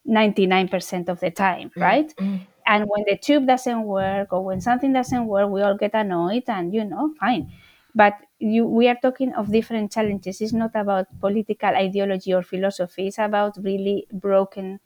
99% 0.05 1.07
of 1.07 1.19
the 1.19 1.29
time 1.29 1.69
mm. 1.77 1.81
right? 1.81 2.11
mm 2.17 2.47
and 2.65 2.85
when 2.87 3.03
the 3.07 3.17
tube 3.17 3.45
doesn't 3.47 3.83
work 3.83 4.31
or 4.33 4.43
when 4.43 4.61
something 4.61 4.93
doesn't 4.93 5.25
work 5.27 5.49
we 5.49 5.61
all 5.61 5.77
get 5.77 5.93
annoyed 5.93 6.43
and 6.47 6.73
you 6.73 6.83
know 6.85 7.13
fine. 7.19 7.51
But 7.95 8.13
you, 8.39 8.65
we 8.65 8.87
are 8.87 8.97
talking 8.99 9.33
of 9.33 9.51
different 9.51 9.91
challenges. 9.91 10.41
It's 10.41 10.51
not 10.53 10.71
about 10.73 11.05
political 11.19 11.69
ideology 11.69 12.33
or 12.33 12.41
philosophy. 12.41 13.07
It's 13.07 13.19
about 13.19 13.55
really 13.61 14.07
broken 14.11 14.79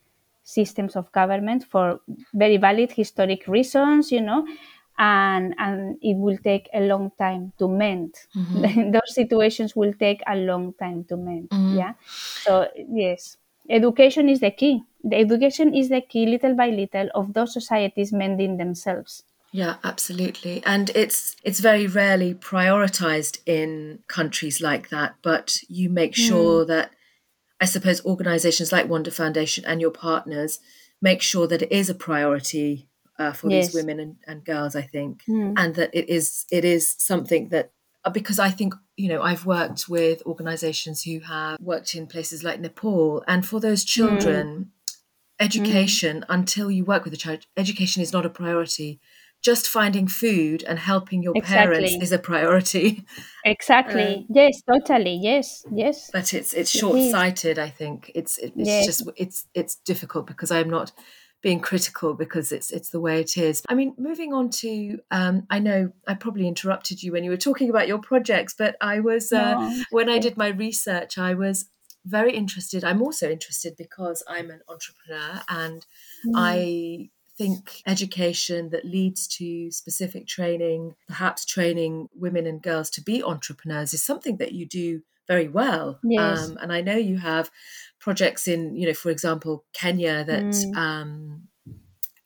systems 0.43 0.95
of 0.95 1.11
government 1.11 1.63
for 1.63 1.99
very 2.33 2.55
valid 2.57 2.89
historic 2.93 3.45
reasons 3.49 4.11
you 4.13 4.21
know 4.21 4.47
and 4.97 5.53
and 5.59 5.97
it 6.01 6.15
will 6.17 6.37
take 6.37 6.69
a 6.73 6.79
long 6.81 7.11
time 7.19 7.53
to 7.59 7.67
mend. 7.67 8.15
Mm-hmm. 8.35 8.91
those 8.95 9.13
situations 9.13 9.75
will 9.75 9.93
take 9.93 10.21
a 10.25 10.35
long 10.35 10.73
time 10.73 11.03
to 11.05 11.17
mend 11.17 11.49
mm-hmm. 11.49 11.77
yeah? 11.77 11.93
So 12.01 12.67
yes 12.75 13.37
education 13.69 14.29
is 14.29 14.39
the 14.39 14.51
key 14.51 14.83
the 15.03 15.15
education 15.15 15.73
is 15.73 15.89
the 15.89 16.01
key 16.01 16.25
little 16.25 16.55
by 16.55 16.69
little 16.69 17.09
of 17.15 17.33
those 17.33 17.53
societies 17.53 18.11
mending 18.11 18.57
themselves 18.57 19.23
yeah 19.51 19.75
absolutely 19.83 20.61
and 20.65 20.89
it's 20.95 21.35
it's 21.43 21.59
very 21.59 21.87
rarely 21.87 22.33
prioritized 22.33 23.39
in 23.45 23.99
countries 24.07 24.61
like 24.61 24.89
that 24.89 25.15
but 25.21 25.57
you 25.67 25.89
make 25.89 26.15
hmm. 26.15 26.21
sure 26.21 26.63
mm. 26.63 26.67
that 26.67 26.91
i 27.61 27.65
suppose 27.65 28.03
organizations 28.05 28.71
like 28.71 28.87
wonder 28.87 29.11
foundation 29.11 29.63
and 29.65 29.81
your 29.81 29.91
partners 29.91 30.59
make 31.01 31.21
sure 31.21 31.47
that 31.47 31.61
it 31.61 31.71
is 31.71 31.89
a 31.89 31.95
priority 31.95 32.87
uh, 33.19 33.31
for 33.31 33.49
Yes. 33.49 33.67
these 33.67 33.75
women 33.75 33.99
and, 33.99 34.15
and 34.27 34.45
girls. 34.45 34.75
I 34.75 34.83
think, 34.83 35.23
Mm. 35.27 35.53
and 35.57 35.75
that 35.75 35.89
it 35.93 36.09
is 36.09 36.45
it 36.51 36.63
is 36.65 36.95
something 36.97 37.49
that 37.49 37.71
Uh, 38.07 38.09
because 38.09 38.39
I 38.39 38.49
think 38.49 38.73
you 38.95 39.09
know 39.09 39.21
I've 39.21 39.45
worked 39.45 39.89
with 39.89 40.23
organisations 40.25 41.03
who 41.03 41.19
have 41.19 41.59
worked 41.59 41.93
in 41.93 42.07
places 42.07 42.41
like 42.41 42.61
Nepal, 42.61 43.21
and 43.27 43.45
for 43.45 43.59
those 43.59 43.83
mm. 43.83 43.87
children, 43.87 44.47
mm. 44.47 44.95
education 45.41 46.23
until 46.29 46.71
you 46.71 46.85
work 46.85 47.03
with 47.03 47.13
a 47.13 47.17
child, 47.17 47.45
education 47.57 48.01
is 48.01 48.13
not 48.13 48.25
a 48.25 48.29
priority. 48.29 49.01
Just 49.43 49.67
finding 49.67 50.07
food 50.07 50.63
and 50.63 50.79
helping 50.79 51.21
your 51.21 51.33
parents 51.35 51.95
is 52.01 52.11
a 52.11 52.17
priority, 52.17 53.05
Exactly. 53.45 54.15
Um, 54.15 54.25
yes, 54.29 54.61
totally. 54.63 55.19
Yes, 55.21 55.65
yes. 55.71 56.09
but 56.11 56.33
it's 56.33 56.53
it's 56.53 56.71
short 56.71 56.99
sighted. 57.11 57.59
I 57.59 57.69
think 57.69 58.09
it's 58.15 58.37
it's 58.37 58.53
Yes. 58.55 58.85
just 58.85 59.09
it's 59.17 59.45
it's 59.53 59.75
difficult 59.75 60.27
because 60.27 60.49
I'm 60.49 60.69
not 60.69 60.93
being 61.41 61.59
critical 61.59 62.13
because 62.13 62.51
it's 62.51 62.71
it's 62.71 62.89
the 62.89 62.99
way 62.99 63.19
it 63.19 63.37
is. 63.37 63.63
I 63.69 63.75
mean, 63.75 63.93
moving 63.97 64.33
on 64.33 64.49
to 64.49 64.99
um, 65.11 65.45
I 65.49 65.59
know 65.59 65.91
I 66.07 66.15
probably 66.15 66.47
interrupted 66.47 67.03
you 67.03 67.11
when 67.11 67.23
you 67.23 67.29
were 67.29 67.37
talking 67.37 67.69
about 67.69 67.87
your 67.87 67.99
projects, 67.99 68.55
but 68.57 68.75
I 68.81 68.99
was 68.99 69.31
uh, 69.31 69.53
No, 69.53 69.83
when 69.91 70.09
I 70.09 70.19
did 70.19 70.37
my 70.37 70.47
research, 70.47 71.17
I 71.17 71.33
was 71.33 71.65
very 72.05 72.33
interested. 72.33 72.83
I'm 72.83 73.01
also 73.01 73.29
interested 73.29 73.75
because 73.77 74.23
I'm 74.27 74.49
an 74.49 74.61
entrepreneur 74.69 75.41
and 75.49 75.85
Mm. 76.25 76.31
I 76.35 77.09
think 77.37 77.83
education 77.85 78.69
that 78.71 78.85
leads 78.85 79.27
to 79.27 79.69
specific 79.71 80.27
training, 80.27 80.95
perhaps 81.07 81.45
training 81.45 82.09
women 82.15 82.47
and 82.47 82.61
girls 82.61 82.89
to 82.91 83.01
be 83.01 83.23
entrepreneurs, 83.23 83.93
is 83.93 84.03
something 84.03 84.37
that 84.37 84.53
you 84.53 84.65
do 84.65 85.01
very 85.27 85.47
well. 85.47 85.99
Yes. 86.03 86.49
Um, 86.49 86.57
and 86.61 86.73
I 86.73 86.81
know 86.81 86.95
you 86.95 87.17
have 87.17 87.51
projects 88.07 88.47
in, 88.47 88.59
you 88.79 88.85
know, 88.87 88.93
for 89.03 89.09
example, 89.15 89.53
Kenya 89.81 90.15
that, 90.31 90.45
Mm. 90.45 90.77
um, 90.83 91.11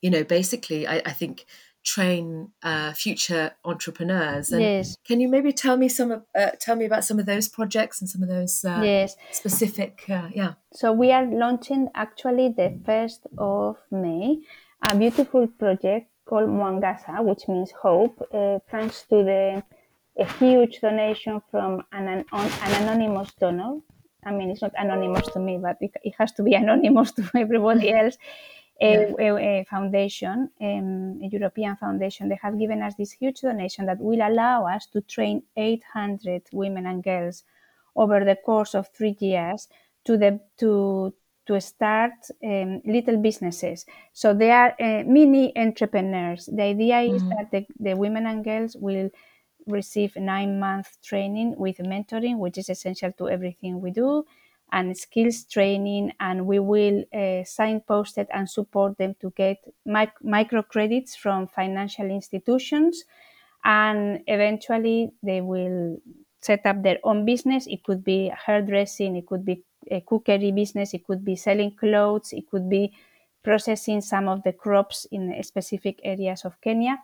you 0.04 0.10
know, 0.13 0.24
basically, 0.38 0.82
I, 0.94 0.98
I 1.12 1.13
think 1.20 1.36
train 1.94 2.26
uh, 2.72 2.91
future 3.04 3.46
entrepreneurs. 3.72 4.48
And 4.56 4.62
Yes. 4.62 4.96
can 5.08 5.17
you 5.24 5.28
maybe 5.36 5.52
tell 5.63 5.78
me 5.84 5.88
some 5.89 6.10
of, 6.15 6.20
uh, 6.41 6.52
tell 6.65 6.76
me 6.82 6.86
about 6.91 7.04
some 7.10 7.17
of 7.22 7.26
those 7.26 7.48
projects 7.58 7.96
and 8.02 8.08
some 8.13 8.22
of 8.26 8.30
those 8.36 8.56
uh, 8.74 8.82
Yes. 8.94 9.10
specific, 9.41 9.94
uh, 10.17 10.30
yeah. 10.39 10.54
So 10.82 10.86
we 11.02 11.08
are 11.17 11.26
launching 11.44 11.84
actually 12.06 12.48
the 12.62 12.70
1st 12.88 13.22
of 13.39 13.72
May 14.04 14.26
a 14.89 14.96
beautiful 15.04 15.44
project 15.62 16.06
called 16.28 16.50
Mwangasa, 16.60 17.13
which 17.30 17.44
means 17.52 17.70
hope, 17.88 18.15
uh, 18.39 18.60
thanks 18.72 18.98
to 19.10 19.17
the 19.30 19.41
a 20.26 20.26
huge 20.39 20.74
donation 20.82 21.41
from 21.50 21.72
an, 21.98 22.06
an, 22.08 22.26
an 22.65 22.72
anonymous 22.84 23.32
donor. 23.41 23.74
I 24.24 24.32
mean, 24.32 24.52
it's 24.52 24.62
not 24.62 24.74
anonymous 24.78 25.28
to 25.30 25.40
me, 25.40 25.58
but 25.58 25.78
it, 25.82 25.92
it 26.04 26.14
has 26.20 26.32
to 26.34 26.44
be 26.44 26.54
anonymous 26.64 27.12
to 27.14 27.30
everybody 27.36 27.92
else. 27.94 28.18
A, 28.84 29.14
a, 29.20 29.38
a 29.38 29.66
foundation, 29.70 30.50
um, 30.60 31.20
a 31.24 31.28
European 31.28 31.76
foundation, 31.76 32.30
they 32.30 32.40
have 32.42 32.58
given 32.58 32.82
us 32.82 32.96
this 32.96 33.12
huge 33.12 33.42
donation 33.42 33.86
that 33.86 34.00
will 34.00 34.22
allow 34.28 34.66
us 34.66 34.88
to 34.88 35.02
train 35.02 35.44
800 35.56 36.44
women 36.52 36.88
and 36.88 37.04
girls 37.04 37.44
over 37.96 38.26
the 38.26 38.36
course 38.36 38.74
of 38.74 38.88
three 38.90 39.16
years 39.20 39.68
to 40.06 40.18
the 40.18 40.40
to 40.58 41.14
to 41.46 41.60
start 41.62 42.14
um, 42.44 42.82
little 42.86 43.18
businesses. 43.18 43.86
So 44.14 44.34
they 44.34 44.50
are 44.52 44.76
uh, 44.80 45.04
mini 45.06 45.56
entrepreneurs. 45.58 46.46
The 46.52 46.64
idea 46.64 47.02
is 47.02 47.24
Mhm. 47.24 47.30
that 47.38 47.52
the, 47.52 47.68
the 47.80 47.96
women 47.96 48.26
and 48.26 48.44
girls 48.44 48.76
will 48.76 49.10
receive 49.67 50.15
nine 50.15 50.60
month 50.60 50.97
training 51.04 51.56
with 51.58 51.78
mentoring, 51.78 52.38
which 52.39 52.58
is 52.58 52.69
essential 52.69 53.12
to 53.13 53.30
everything 53.30 53.82
we 53.82 53.91
do, 53.91 54.26
and 54.71 54.97
skills 54.97 55.43
training. 55.45 56.13
And 56.19 56.45
we 56.47 56.60
will 56.60 57.04
uh, 57.13 57.43
signpost 57.43 58.17
it 58.17 58.28
and 58.34 58.50
support 58.50 58.97
them 58.97 59.15
to 59.21 59.32
get 59.32 59.58
mic- 59.86 60.13
credits 60.69 61.15
from 61.15 61.47
financial 61.47 62.06
institutions. 62.06 63.04
And 63.63 64.24
eventually, 64.28 65.12
they 65.21 65.41
will 65.41 65.97
set 66.41 66.65
up 66.65 66.82
their 66.82 66.97
own 67.04 67.26
business. 67.26 67.67
It 67.67 67.84
could 67.84 68.04
be 68.04 68.30
hairdressing, 68.30 69.15
it 69.15 69.28
could 69.28 69.45
be 69.45 69.63
a 69.89 70.02
cookery 70.02 70.52
business, 70.52 70.93
it 70.93 71.06
could 71.06 71.24
be 71.24 71.36
selling 71.36 71.76
clothes, 71.76 72.34
it 72.34 72.50
could 72.50 72.69
be 72.69 72.93
processing 73.43 74.02
some 74.02 74.28
of 74.28 74.43
the 74.43 74.54
crops 74.54 75.06
in 75.12 75.41
specific 75.43 76.00
areas 76.04 76.45
of 76.45 76.60
Kenya. 76.62 76.97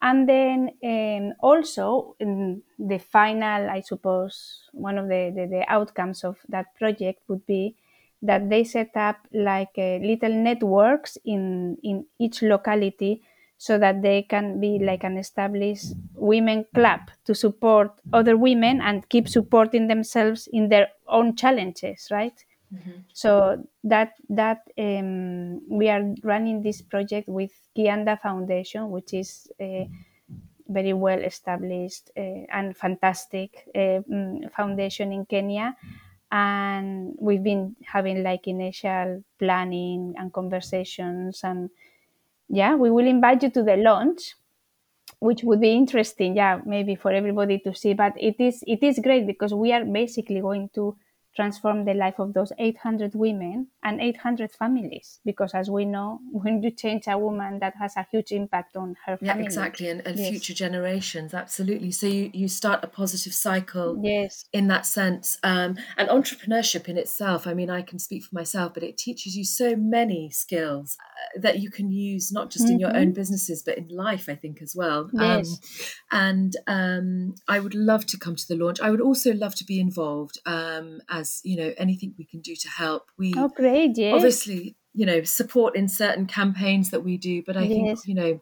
And 0.00 0.28
then 0.28 0.70
um, 0.84 1.34
also 1.40 2.14
the 2.20 2.98
final, 2.98 3.68
I 3.68 3.80
suppose, 3.80 4.68
one 4.72 4.96
of 4.96 5.08
the, 5.08 5.32
the, 5.34 5.46
the 5.46 5.64
outcomes 5.68 6.22
of 6.22 6.38
that 6.48 6.74
project 6.76 7.20
would 7.28 7.44
be 7.46 7.74
that 8.22 8.48
they 8.48 8.62
set 8.64 8.96
up 8.96 9.16
like 9.32 9.70
uh, 9.76 9.96
little 9.98 10.32
networks 10.32 11.18
in, 11.24 11.76
in 11.82 12.06
each 12.18 12.42
locality 12.42 13.22
so 13.56 13.76
that 13.78 14.02
they 14.02 14.22
can 14.22 14.60
be 14.60 14.78
like 14.78 15.02
an 15.02 15.16
established 15.18 15.86
women 16.14 16.64
club 16.74 17.00
to 17.24 17.34
support 17.34 17.90
other 18.12 18.36
women 18.36 18.80
and 18.80 19.08
keep 19.08 19.28
supporting 19.28 19.88
themselves 19.88 20.48
in 20.52 20.68
their 20.68 20.88
own 21.08 21.34
challenges, 21.34 22.06
right? 22.12 22.44
So 23.12 23.66
that 23.84 24.14
that 24.28 24.62
um, 24.78 25.66
we 25.68 25.88
are 25.88 26.14
running 26.22 26.62
this 26.62 26.82
project 26.82 27.28
with 27.28 27.52
Kianda 27.76 28.20
Foundation, 28.20 28.90
which 28.90 29.12
is 29.14 29.50
a 29.60 29.90
very 30.68 30.92
well 30.92 31.18
established 31.22 32.10
uh, 32.16 32.44
and 32.52 32.76
fantastic 32.76 33.68
uh, 33.74 34.02
mm, 34.06 34.52
foundation 34.52 35.12
in 35.12 35.26
Kenya. 35.26 35.76
And 36.30 37.16
we've 37.20 37.42
been 37.42 37.76
having 37.86 38.22
like 38.22 38.46
initial 38.46 39.24
planning 39.38 40.14
and 40.18 40.32
conversations, 40.32 41.42
and 41.44 41.70
yeah, 42.48 42.74
we 42.76 42.90
will 42.90 43.06
invite 43.06 43.42
you 43.42 43.50
to 43.50 43.62
the 43.62 43.76
launch 43.76 44.34
which 45.20 45.42
would 45.42 45.60
be 45.60 45.72
interesting 45.72 46.36
yeah 46.36 46.60
maybe 46.64 46.94
for 46.94 47.10
everybody 47.12 47.58
to 47.58 47.74
see 47.74 47.94
but 47.94 48.12
it 48.16 48.36
is 48.38 48.62
it 48.66 48.82
is 48.82 48.98
great 49.02 49.26
because 49.26 49.54
we 49.54 49.72
are 49.72 49.84
basically 49.84 50.40
going 50.40 50.68
to 50.70 50.96
transform 51.38 51.84
the 51.84 51.94
life 51.94 52.18
of 52.18 52.34
those 52.34 52.52
800 52.58 53.14
women 53.14 53.68
and 53.84 54.00
800 54.00 54.50
families 54.50 55.20
because 55.24 55.54
as 55.54 55.70
we 55.70 55.84
know 55.84 56.18
when 56.32 56.62
you 56.62 56.70
change 56.70 57.04
a 57.06 57.16
woman 57.26 57.60
that 57.60 57.74
has 57.82 57.96
a 57.96 58.06
huge 58.10 58.32
impact 58.32 58.76
on 58.76 58.96
her 59.06 59.16
Yeah, 59.20 59.32
family 59.32 59.44
exactly, 59.44 59.88
and, 59.88 60.00
and 60.06 60.18
Yes. 60.18 60.30
future 60.30 60.54
generations, 60.54 61.34
absolutely. 61.34 61.92
So 61.92 62.06
you, 62.06 62.30
you 62.34 62.48
start 62.48 62.82
a 62.82 62.88
positive 62.88 63.34
cycle 63.34 64.00
yes 64.02 64.44
in 64.52 64.68
that 64.68 64.86
sense. 64.86 65.38
Um, 65.42 65.76
and 65.96 66.08
entrepreneurship 66.08 66.88
in 66.88 66.96
itself, 66.96 67.46
I 67.46 67.54
mean, 67.54 67.70
I 67.70 67.82
can 67.82 67.98
speak 67.98 68.24
for 68.24 68.34
myself, 68.34 68.74
but 68.74 68.82
it 68.82 68.96
teaches 68.96 69.36
you 69.36 69.44
so 69.44 69.76
many 69.76 70.30
skills 70.30 70.96
that 71.36 71.58
you 71.60 71.70
can 71.70 71.90
use 71.90 72.32
not 72.32 72.50
just 72.50 72.68
in 72.68 72.78
your 72.78 72.96
own 72.96 73.12
businesses, 73.12 73.62
but 73.62 73.78
in 73.78 73.88
life, 73.88 74.28
I 74.28 74.34
think, 74.34 74.62
as 74.62 74.74
well. 74.76 75.10
Yes. 75.12 75.48
Um, 76.10 76.18
and 76.20 76.56
um, 76.66 77.34
I 77.46 77.60
would 77.60 77.74
love 77.74 78.06
to 78.06 78.18
come 78.18 78.36
to 78.36 78.48
the 78.48 78.56
launch. 78.56 78.80
I 78.80 78.90
would 78.90 79.00
also 79.00 79.32
love 79.34 79.54
to 79.56 79.64
be 79.64 79.80
involved 79.80 80.38
um, 80.46 81.00
as, 81.08 81.40
you 81.44 81.56
know, 81.56 81.72
anything 81.76 82.14
we 82.18 82.24
can 82.24 82.40
do 82.40 82.54
to 82.56 82.68
help. 82.68 83.10
We 83.18 83.34
oh 83.36 83.48
great 83.48 83.96
yes 83.96 84.14
obviously, 84.14 84.76
you 84.94 85.06
know, 85.06 85.22
support 85.22 85.76
in 85.76 85.88
certain 85.88 86.26
campaigns 86.26 86.90
that 86.90 87.04
we 87.04 87.16
do, 87.16 87.42
but 87.46 87.56
I 87.56 87.68
think, 87.68 87.98
you 88.06 88.14
know, 88.14 88.40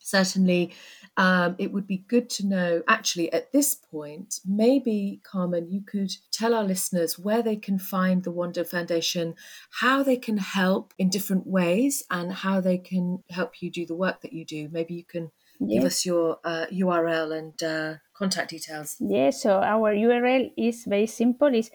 certainly 0.00 0.72
um, 1.20 1.54
it 1.58 1.70
would 1.70 1.86
be 1.86 1.98
good 2.08 2.30
to 2.30 2.46
know 2.46 2.82
actually 2.88 3.30
at 3.30 3.52
this 3.52 3.74
point 3.74 4.40
maybe 4.46 5.20
carmen 5.22 5.70
you 5.70 5.82
could 5.82 6.10
tell 6.32 6.54
our 6.54 6.64
listeners 6.64 7.18
where 7.18 7.42
they 7.42 7.56
can 7.56 7.78
find 7.78 8.24
the 8.24 8.30
wonder 8.30 8.64
foundation 8.64 9.34
how 9.80 10.02
they 10.02 10.16
can 10.16 10.38
help 10.38 10.94
in 10.98 11.10
different 11.10 11.46
ways 11.46 12.02
and 12.10 12.32
how 12.32 12.58
they 12.60 12.78
can 12.78 13.22
help 13.28 13.60
you 13.60 13.70
do 13.70 13.84
the 13.84 13.94
work 13.94 14.22
that 14.22 14.32
you 14.32 14.44
do. 14.44 14.68
Maybe 14.70 14.94
you 14.94 15.04
can 15.04 15.30
give 15.68 15.84
us 15.84 16.06
your 16.06 16.38
uh, 16.42 16.64
url 16.72 17.36
and 17.36 17.62
uh, 17.62 17.96
contact 18.14 18.48
details. 18.50 18.96
Yes, 18.98 19.42
so 19.42 19.60
our 19.60 19.94
URL 19.94 20.50
is 20.56 20.86
very 20.86 21.06
simple. 21.06 21.54
It's 21.54 21.70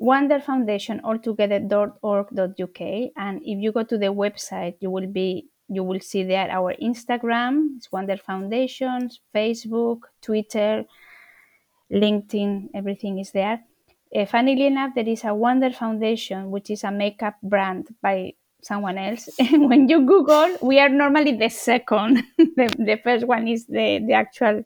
wonderfoundationaltogether.org.uk 0.00 2.80
and 3.16 3.40
if 3.44 3.62
you 3.62 3.70
go 3.70 3.84
to 3.84 3.96
the 3.96 4.06
website 4.06 4.74
you 4.80 4.90
will 4.90 5.06
be 5.06 5.48
you 5.68 5.82
will 5.82 6.00
see 6.00 6.24
there 6.24 6.50
our 6.50 6.74
Instagram, 6.74 7.76
it's 7.76 7.90
Wonder 7.90 8.16
Foundations, 8.16 9.20
Facebook, 9.34 10.00
Twitter, 10.20 10.84
LinkedIn, 11.92 12.68
everything 12.74 13.18
is 13.18 13.30
there. 13.32 13.60
Uh, 14.14 14.26
funnily 14.26 14.66
enough, 14.66 14.94
there 14.94 15.08
is 15.08 15.24
a 15.24 15.34
Wonder 15.34 15.72
Foundation, 15.72 16.50
which 16.50 16.70
is 16.70 16.84
a 16.84 16.90
makeup 16.90 17.36
brand 17.42 17.88
by 18.02 18.32
someone 18.62 18.98
else. 18.98 19.28
And 19.38 19.68
when 19.68 19.88
you 19.88 20.04
Google, 20.06 20.56
we 20.62 20.78
are 20.78 20.88
normally 20.88 21.36
the 21.36 21.48
second. 21.48 22.22
the, 22.38 22.74
the 22.78 23.00
first 23.02 23.26
one 23.26 23.48
is 23.48 23.66
the, 23.66 24.02
the 24.06 24.12
actual 24.12 24.64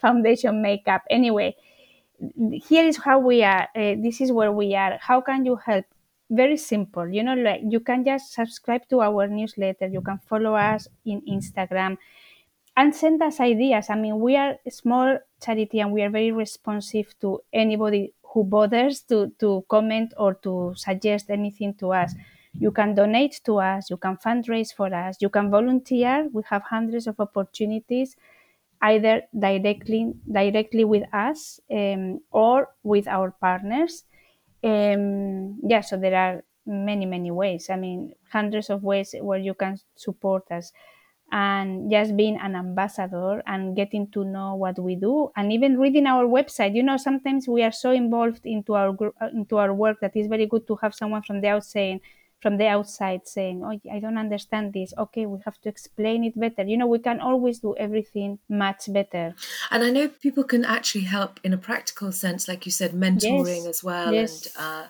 foundation 0.00 0.62
makeup. 0.62 1.02
Anyway, 1.10 1.56
here 2.66 2.84
is 2.84 2.96
how 2.96 3.18
we 3.18 3.42
are. 3.42 3.68
Uh, 3.74 3.94
this 3.98 4.20
is 4.20 4.32
where 4.32 4.52
we 4.52 4.74
are. 4.74 4.98
How 5.00 5.20
can 5.20 5.44
you 5.44 5.56
help? 5.56 5.84
Very 6.30 6.56
simple. 6.58 7.08
You 7.08 7.22
know, 7.22 7.34
like 7.34 7.62
you 7.64 7.80
can 7.80 8.04
just 8.04 8.32
subscribe 8.32 8.86
to 8.90 9.00
our 9.00 9.26
newsletter. 9.28 9.86
You 9.86 10.02
can 10.02 10.18
follow 10.18 10.54
us 10.54 10.86
in 11.06 11.22
Instagram 11.22 11.96
and 12.76 12.94
send 12.94 13.22
us 13.22 13.40
ideas. 13.40 13.88
I 13.90 13.96
mean, 13.96 14.20
we 14.20 14.36
are 14.36 14.56
a 14.66 14.70
small 14.70 15.18
charity 15.42 15.80
and 15.80 15.92
we 15.92 16.02
are 16.02 16.10
very 16.10 16.32
responsive 16.32 17.18
to 17.20 17.40
anybody 17.52 18.14
who 18.22 18.44
bothers 18.44 19.00
to, 19.02 19.32
to 19.40 19.64
comment 19.68 20.14
or 20.18 20.34
to 20.34 20.74
suggest 20.76 21.30
anything 21.30 21.74
to 21.82 21.92
us. 21.92 22.14
you 22.60 22.70
can 22.72 22.94
donate 22.94 23.40
to 23.46 23.58
us, 23.58 23.90
you 23.90 23.96
can 23.96 24.16
fundraise 24.16 24.74
for 24.74 24.88
us, 24.92 25.18
you 25.20 25.28
can 25.28 25.50
volunteer. 25.50 26.28
We 26.32 26.42
have 26.50 26.62
hundreds 26.62 27.06
of 27.06 27.20
opportunities, 27.20 28.16
either 28.80 29.22
directly 29.38 30.12
directly 30.30 30.84
with 30.84 31.04
us 31.12 31.60
um, 31.70 32.20
or 32.30 32.68
with 32.82 33.06
our 33.08 33.30
partners. 33.32 34.04
Um, 34.62 35.60
yeah, 35.62 35.80
so 35.82 35.96
there 35.96 36.14
are 36.16 36.44
many 36.66 37.06
many 37.06 37.30
ways. 37.30 37.70
I 37.70 37.76
mean, 37.76 38.14
hundreds 38.32 38.70
of 38.70 38.82
ways 38.82 39.14
where 39.20 39.38
you 39.38 39.54
can 39.54 39.78
support 39.94 40.50
us 40.50 40.72
and 41.30 41.90
just 41.90 42.16
being 42.16 42.38
an 42.38 42.56
ambassador 42.56 43.42
and 43.46 43.76
getting 43.76 44.10
to 44.10 44.24
know 44.24 44.54
what 44.54 44.78
we 44.78 44.96
do 44.96 45.30
and 45.36 45.52
even 45.52 45.78
reading 45.78 46.06
our 46.06 46.24
website 46.24 46.74
you 46.74 46.82
know 46.82 46.96
sometimes 46.96 47.46
we 47.46 47.62
are 47.62 47.70
so 47.70 47.90
involved 47.90 48.40
into 48.46 48.72
our 48.74 48.96
into 49.34 49.58
our 49.58 49.74
work 49.74 49.98
that 50.00 50.12
it's 50.16 50.26
very 50.26 50.46
good 50.46 50.66
to 50.66 50.74
have 50.76 50.94
someone 50.94 51.22
from 51.22 51.42
the 51.42 51.48
outside 51.48 52.00
from 52.40 52.56
the 52.56 52.66
outside 52.66 53.26
saying 53.26 53.62
oh 53.64 53.78
i 53.92 53.98
don't 53.98 54.18
understand 54.18 54.72
this 54.72 54.92
okay 54.98 55.26
we 55.26 55.38
have 55.44 55.58
to 55.60 55.68
explain 55.68 56.24
it 56.24 56.38
better 56.38 56.62
you 56.62 56.76
know 56.76 56.86
we 56.86 56.98
can 56.98 57.20
always 57.20 57.58
do 57.58 57.74
everything 57.76 58.38
much 58.48 58.92
better 58.92 59.34
and 59.70 59.82
i 59.82 59.90
know 59.90 60.08
people 60.08 60.44
can 60.44 60.64
actually 60.64 61.04
help 61.04 61.40
in 61.44 61.52
a 61.52 61.58
practical 61.58 62.12
sense 62.12 62.48
like 62.48 62.64
you 62.66 62.72
said 62.72 62.92
mentoring 62.92 63.64
yes. 63.64 63.66
as 63.66 63.84
well 63.84 64.12
yes. 64.12 64.46
and 64.56 64.64
uh, 64.64 64.86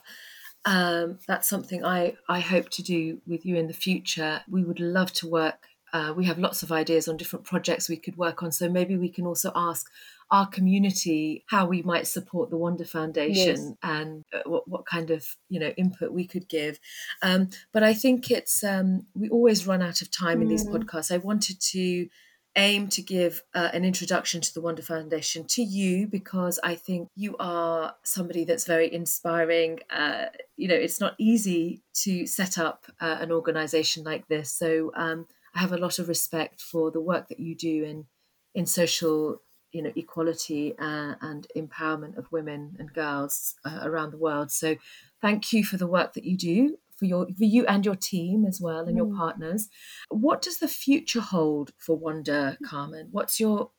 um, 0.65 1.19
that's 1.27 1.49
something 1.49 1.83
I, 1.83 2.17
I 2.29 2.41
hope 2.41 2.69
to 2.71 2.83
do 2.83 3.23
with 3.27 3.47
you 3.47 3.57
in 3.57 3.69
the 3.69 3.73
future. 3.73 4.43
We 4.51 4.65
would 4.65 4.81
love 4.81 5.13
to 5.15 5.27
work 5.27 5.69
uh, 5.93 6.13
we 6.17 6.27
have 6.27 6.39
lots 6.39 6.63
of 6.63 6.71
ideas 6.71 7.09
on 7.09 7.17
different 7.17 7.45
projects 7.45 7.89
we 7.89 7.97
could 7.97 8.17
work 8.17 8.43
on. 8.43 8.53
So 8.53 8.69
maybe 8.69 8.97
we 8.97 9.09
can 9.09 9.27
also 9.27 9.53
ask 9.55 9.91
our 10.31 10.47
community 10.47 11.45
how 11.49 11.67
we 11.67 11.83
might 11.83 12.07
support 12.07 12.51
the 12.51 12.57
Wonder 12.57 12.85
Foundation 12.85 13.57
yes. 13.57 13.75
and 13.83 14.25
uh, 14.35 14.41
what, 14.47 14.69
what 14.69 14.87
kind 14.87 15.11
of 15.11 15.27
you 15.49 15.59
know 15.59 15.73
input 15.77 16.13
we 16.13 16.27
could 16.27 16.49
give. 16.49 16.79
Um, 17.23 17.49
but 17.73 17.83
I 17.83 17.95
think 17.95 18.31
it's 18.31 18.63
um, 18.63 19.07
we 19.15 19.29
always 19.29 19.67
run 19.67 19.83
out 19.83 20.03
of 20.03 20.11
time 20.11 20.39
mm. 20.39 20.43
in 20.43 20.49
these 20.49 20.67
mm. 20.67 20.75
podcasts. 20.75 21.13
I 21.13 21.19
wanted 21.19 21.61
to 21.73 22.09
aim 22.57 22.89
to 22.89 23.03
give 23.03 23.43
uh, 23.55 23.69
an 23.73 23.85
introduction 23.85 24.41
to 24.41 24.53
the 24.53 24.61
Wonder 24.61 24.83
Foundation 24.83 25.45
to 25.47 25.63
you 25.63 26.07
because 26.09 26.59
I 26.63 26.75
think 26.75 27.09
you 27.15 27.37
are 27.39 27.95
somebody 28.03 28.45
that's 28.45 28.67
very 28.67 28.93
inspiring. 28.93 29.79
Uh, 29.91 30.27
you 30.57 30.67
know, 30.67 30.75
it's 30.75 31.01
not 31.01 31.15
easy 31.19 31.83
to 32.03 32.27
set 32.27 32.59
up 32.59 32.87
uh, 33.01 33.19
an 33.21 33.31
organization 33.31 34.03
like 34.03 34.27
this. 34.29 34.51
So 34.51 34.93
um, 34.97 35.27
I 35.55 35.61
have 35.61 35.73
a 35.73 35.79
lot 35.79 35.99
of 35.99 36.09
respect 36.09 36.61
for 36.61 36.91
the 36.91 37.01
work 37.01 37.29
that 37.29 37.41
you 37.41 37.55
do 37.55 37.85
in 37.85 38.07
in 38.55 38.67
social 38.67 39.41
you 39.73 39.83
know 39.83 39.93
equality 39.97 40.75
uh, 40.79 41.15
and 41.21 41.47
empowerment 41.57 42.17
of 42.17 42.31
women 42.33 42.77
and 42.79 42.93
girls 42.93 43.55
uh, 43.65 43.81
around 43.83 44.11
the 44.11 44.19
world. 44.19 44.51
So 44.51 44.77
thank 45.21 45.53
you 45.53 45.65
for 45.65 45.77
the 45.77 45.87
work 45.87 46.15
that 46.15 46.25
you 46.25 46.37
do 46.37 46.79
for 46.97 47.05
your 47.05 47.27
for 47.27 47.45
you 47.45 47.67
and 47.67 47.85
your 47.85 47.97
team 47.97 48.45
as 48.45 48.61
well 48.61 48.81
and 48.81 48.95
mm. 48.95 48.99
your 48.99 49.17
partners. 49.17 49.69
What 50.11 50.43
does 50.43 50.59
the 50.59 50.69
future 50.69 51.21
hold 51.21 51.73
for 51.79 51.97
wonder 51.97 52.59
carmen? 52.65 53.09
What's 53.13 53.39
your 53.39 53.71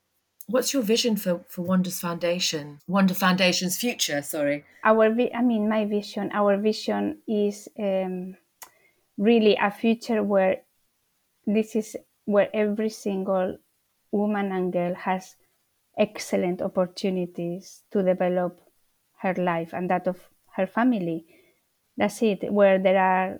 what's 0.47 0.73
your 0.73 0.81
vision 0.81 1.15
for 1.15 1.45
for 1.47 1.61
wonders 1.61 1.99
foundation 1.99 2.79
wonder 2.87 3.13
foundation's 3.13 3.77
future 3.77 4.21
sorry? 4.21 4.65
Our 4.83 5.13
vi- 5.13 5.33
i 5.33 5.41
mean 5.41 5.69
my 5.69 5.85
vision 5.85 6.31
our 6.33 6.57
vision 6.57 7.19
is 7.27 7.67
um, 7.77 8.35
really 9.17 9.55
a 9.61 9.69
future 9.69 10.23
where 10.23 10.61
this 11.45 11.75
is 11.75 11.95
where 12.25 12.49
every 12.53 12.89
single 12.89 13.57
woman 14.11 14.51
and 14.51 14.73
girl 14.73 14.95
has 14.95 15.35
excellent 15.97 16.61
opportunities 16.61 17.83
to 17.91 18.03
develop 18.03 18.59
her 19.21 19.33
life 19.35 19.73
and 19.73 19.89
that 19.89 20.07
of 20.07 20.17
her 20.55 20.67
family. 20.67 21.25
That's 21.97 22.21
it, 22.21 22.51
where 22.51 22.79
there 22.79 22.97
are 22.97 23.39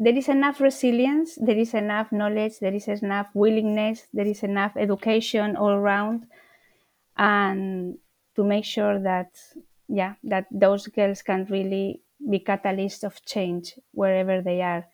there 0.00 0.16
is 0.16 0.28
enough 0.28 0.60
resilience, 0.60 1.34
there 1.40 1.56
is 1.58 1.74
enough 1.74 2.12
knowledge, 2.12 2.60
there 2.60 2.74
is 2.74 2.86
enough 2.86 3.28
willingness, 3.34 4.06
there 4.12 4.26
is 4.26 4.44
enough 4.44 4.76
education 4.76 5.56
all 5.56 5.70
around, 5.72 6.26
and 7.16 7.98
to 8.36 8.44
make 8.44 8.64
sure 8.64 9.00
that 9.02 9.30
yeah, 9.88 10.14
that 10.22 10.46
those 10.52 10.86
girls 10.86 11.22
can 11.22 11.46
really 11.50 12.02
be 12.30 12.38
catalysts 12.38 13.02
of 13.02 13.24
change 13.24 13.74
wherever 13.92 14.42
they 14.42 14.60
are 14.60 14.86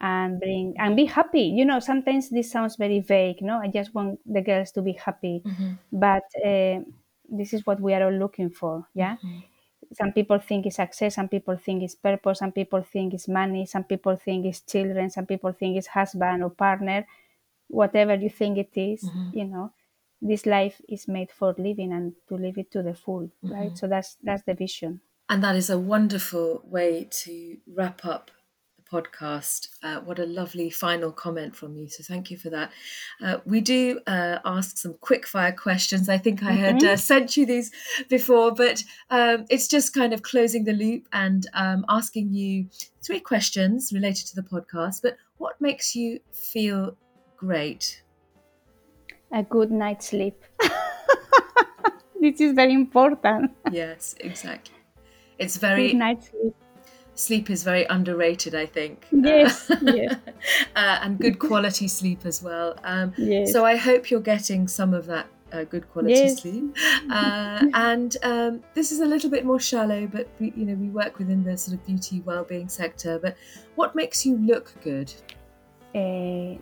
and 0.00 0.40
bring 0.40 0.74
and 0.78 0.94
be 0.96 1.04
happy 1.06 1.42
you 1.42 1.64
know 1.64 1.80
sometimes 1.80 2.28
this 2.28 2.50
sounds 2.50 2.76
very 2.76 3.00
vague 3.00 3.40
no 3.40 3.58
i 3.58 3.68
just 3.68 3.94
want 3.94 4.20
the 4.30 4.42
girls 4.42 4.70
to 4.70 4.82
be 4.82 4.92
happy 4.92 5.42
mm-hmm. 5.44 5.72
but 5.92 6.24
uh, 6.44 6.80
this 7.30 7.52
is 7.54 7.64
what 7.66 7.80
we 7.80 7.94
are 7.94 8.04
all 8.04 8.18
looking 8.18 8.50
for 8.50 8.86
yeah 8.94 9.16
mm-hmm. 9.16 9.38
some 9.92 10.12
people 10.12 10.38
think 10.38 10.66
it's 10.66 10.76
success 10.76 11.14
some 11.14 11.28
people 11.28 11.56
think 11.56 11.82
it's 11.82 11.94
purpose 11.94 12.40
some 12.40 12.52
people 12.52 12.82
think 12.82 13.14
it's 13.14 13.26
money 13.26 13.64
some 13.64 13.84
people 13.84 14.16
think 14.16 14.44
it's 14.44 14.60
children 14.60 15.08
some 15.08 15.24
people 15.26 15.52
think 15.52 15.78
it's 15.78 15.86
husband 15.86 16.42
or 16.42 16.50
partner 16.50 17.06
whatever 17.68 18.14
you 18.14 18.30
think 18.30 18.58
it 18.58 18.70
is, 18.76 19.02
mm-hmm. 19.02 19.38
you 19.38 19.44
know 19.44 19.72
this 20.22 20.46
life 20.46 20.80
is 20.88 21.08
made 21.08 21.30
for 21.30 21.54
living 21.58 21.92
and 21.92 22.14
to 22.28 22.36
live 22.36 22.56
it 22.56 22.70
to 22.70 22.82
the 22.82 22.94
full 22.94 23.30
right 23.42 23.66
mm-hmm. 23.66 23.74
so 23.74 23.86
that's 23.86 24.16
that's 24.22 24.42
the 24.44 24.54
vision 24.54 25.00
and 25.28 25.42
that 25.42 25.56
is 25.56 25.68
a 25.68 25.78
wonderful 25.78 26.62
way 26.64 27.04
to 27.10 27.56
wrap 27.66 28.04
up 28.04 28.30
podcast. 28.90 29.68
Uh, 29.82 30.00
what 30.00 30.18
a 30.18 30.26
lovely 30.26 30.70
final 30.70 31.12
comment 31.12 31.54
from 31.56 31.76
you. 31.76 31.88
So 31.88 32.02
thank 32.02 32.30
you 32.30 32.36
for 32.36 32.50
that. 32.50 32.72
Uh, 33.22 33.38
we 33.44 33.60
do 33.60 34.00
uh, 34.06 34.38
ask 34.44 34.78
some 34.78 34.94
quick 35.00 35.26
fire 35.26 35.52
questions. 35.52 36.08
I 36.08 36.18
think 36.18 36.42
I 36.42 36.52
had 36.52 36.76
mm-hmm. 36.76 36.94
Uh, 36.94 36.96
sent 36.96 37.36
you 37.36 37.46
these 37.46 37.70
before, 38.08 38.52
but 38.52 38.82
um, 39.10 39.46
it's 39.50 39.68
just 39.68 39.94
kind 39.94 40.12
of 40.12 40.22
closing 40.22 40.64
the 40.64 40.72
loop 40.72 41.08
and 41.12 41.46
um, 41.54 41.84
asking 41.88 42.32
you 42.32 42.68
three 43.02 43.20
questions 43.20 43.92
related 43.92 44.26
to 44.28 44.36
the 44.36 44.42
podcast. 44.42 45.02
But 45.02 45.16
what 45.38 45.60
makes 45.60 45.94
you 45.96 46.20
feel 46.32 46.96
great? 47.36 48.02
A 49.32 49.42
good 49.42 49.70
night's 49.70 50.08
sleep. 50.08 50.44
this 52.20 52.40
is 52.40 52.52
very 52.52 52.72
important. 52.72 53.52
Yes, 53.70 54.14
exactly. 54.20 54.74
It's 55.38 55.56
very 55.56 55.88
good 55.88 55.96
night's 55.96 56.30
sleep 56.30 56.54
sleep 57.16 57.50
is 57.50 57.64
very 57.64 57.84
underrated, 57.86 58.54
I 58.54 58.66
think. 58.66 59.06
Yes, 59.10 59.68
uh, 59.70 59.76
yes. 59.82 60.14
uh, 60.76 60.98
and 61.02 61.18
good 61.18 61.38
quality 61.38 61.88
sleep 61.88 62.24
as 62.24 62.42
well. 62.42 62.78
Um, 62.84 63.12
yes. 63.16 63.52
So 63.52 63.64
I 63.64 63.76
hope 63.76 64.10
you're 64.10 64.20
getting 64.20 64.68
some 64.68 64.94
of 64.94 65.06
that 65.06 65.26
uh, 65.52 65.64
good 65.64 65.90
quality 65.90 66.14
yes. 66.14 66.42
sleep. 66.42 66.76
Uh, 67.10 67.66
and 67.74 68.16
um, 68.22 68.62
this 68.74 68.92
is 68.92 69.00
a 69.00 69.06
little 69.06 69.30
bit 69.30 69.44
more 69.44 69.58
shallow, 69.58 70.06
but 70.06 70.28
we, 70.38 70.52
you 70.56 70.66
know 70.66 70.74
we 70.74 70.88
work 70.88 71.18
within 71.18 71.42
the 71.42 71.56
sort 71.56 71.76
of 71.78 71.84
beauty 71.86 72.22
well-being 72.24 72.68
sector. 72.68 73.18
But 73.18 73.36
what 73.74 73.96
makes 73.96 74.24
you 74.24 74.36
look 74.36 74.72
good? 74.82 75.12
Uh, 75.94 76.60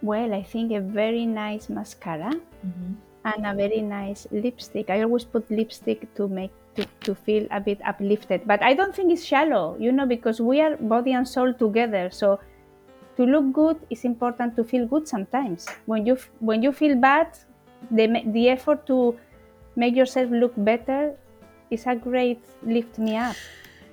well, 0.00 0.32
I 0.32 0.42
think 0.42 0.72
a 0.72 0.80
very 0.80 1.26
nice 1.26 1.68
mascara. 1.68 2.32
Mm-hmm. 2.66 2.94
And 3.24 3.46
a 3.46 3.54
very 3.54 3.82
nice 3.82 4.26
lipstick. 4.32 4.90
I 4.90 5.02
always 5.02 5.22
put 5.22 5.48
lipstick 5.48 6.12
to 6.16 6.26
make 6.26 6.50
to, 6.76 6.86
to 7.02 7.14
feel 7.14 7.46
a 7.50 7.60
bit 7.60 7.80
uplifted. 7.84 8.42
But 8.46 8.62
I 8.62 8.74
don't 8.74 8.94
think 8.94 9.12
it's 9.12 9.24
shallow, 9.24 9.76
you 9.78 9.92
know, 9.92 10.06
because 10.06 10.40
we 10.40 10.60
are 10.60 10.76
body 10.76 11.12
and 11.12 11.26
soul 11.26 11.52
together. 11.52 12.10
So 12.10 12.40
to 13.16 13.24
look 13.24 13.52
good 13.52 13.78
is 13.90 14.04
important 14.04 14.56
to 14.56 14.64
feel 14.64 14.86
good 14.86 15.06
sometimes. 15.06 15.68
When 15.86 16.06
you 16.06 16.16
when 16.40 16.62
you 16.62 16.72
feel 16.72 16.96
bad, 16.96 17.36
the 17.90 18.22
the 18.26 18.48
effort 18.48 18.86
to 18.86 19.18
make 19.76 19.96
yourself 19.96 20.30
look 20.30 20.52
better 20.56 21.16
is 21.70 21.86
a 21.86 21.94
great 21.96 22.40
lift 22.62 22.98
me 22.98 23.16
up. 23.16 23.36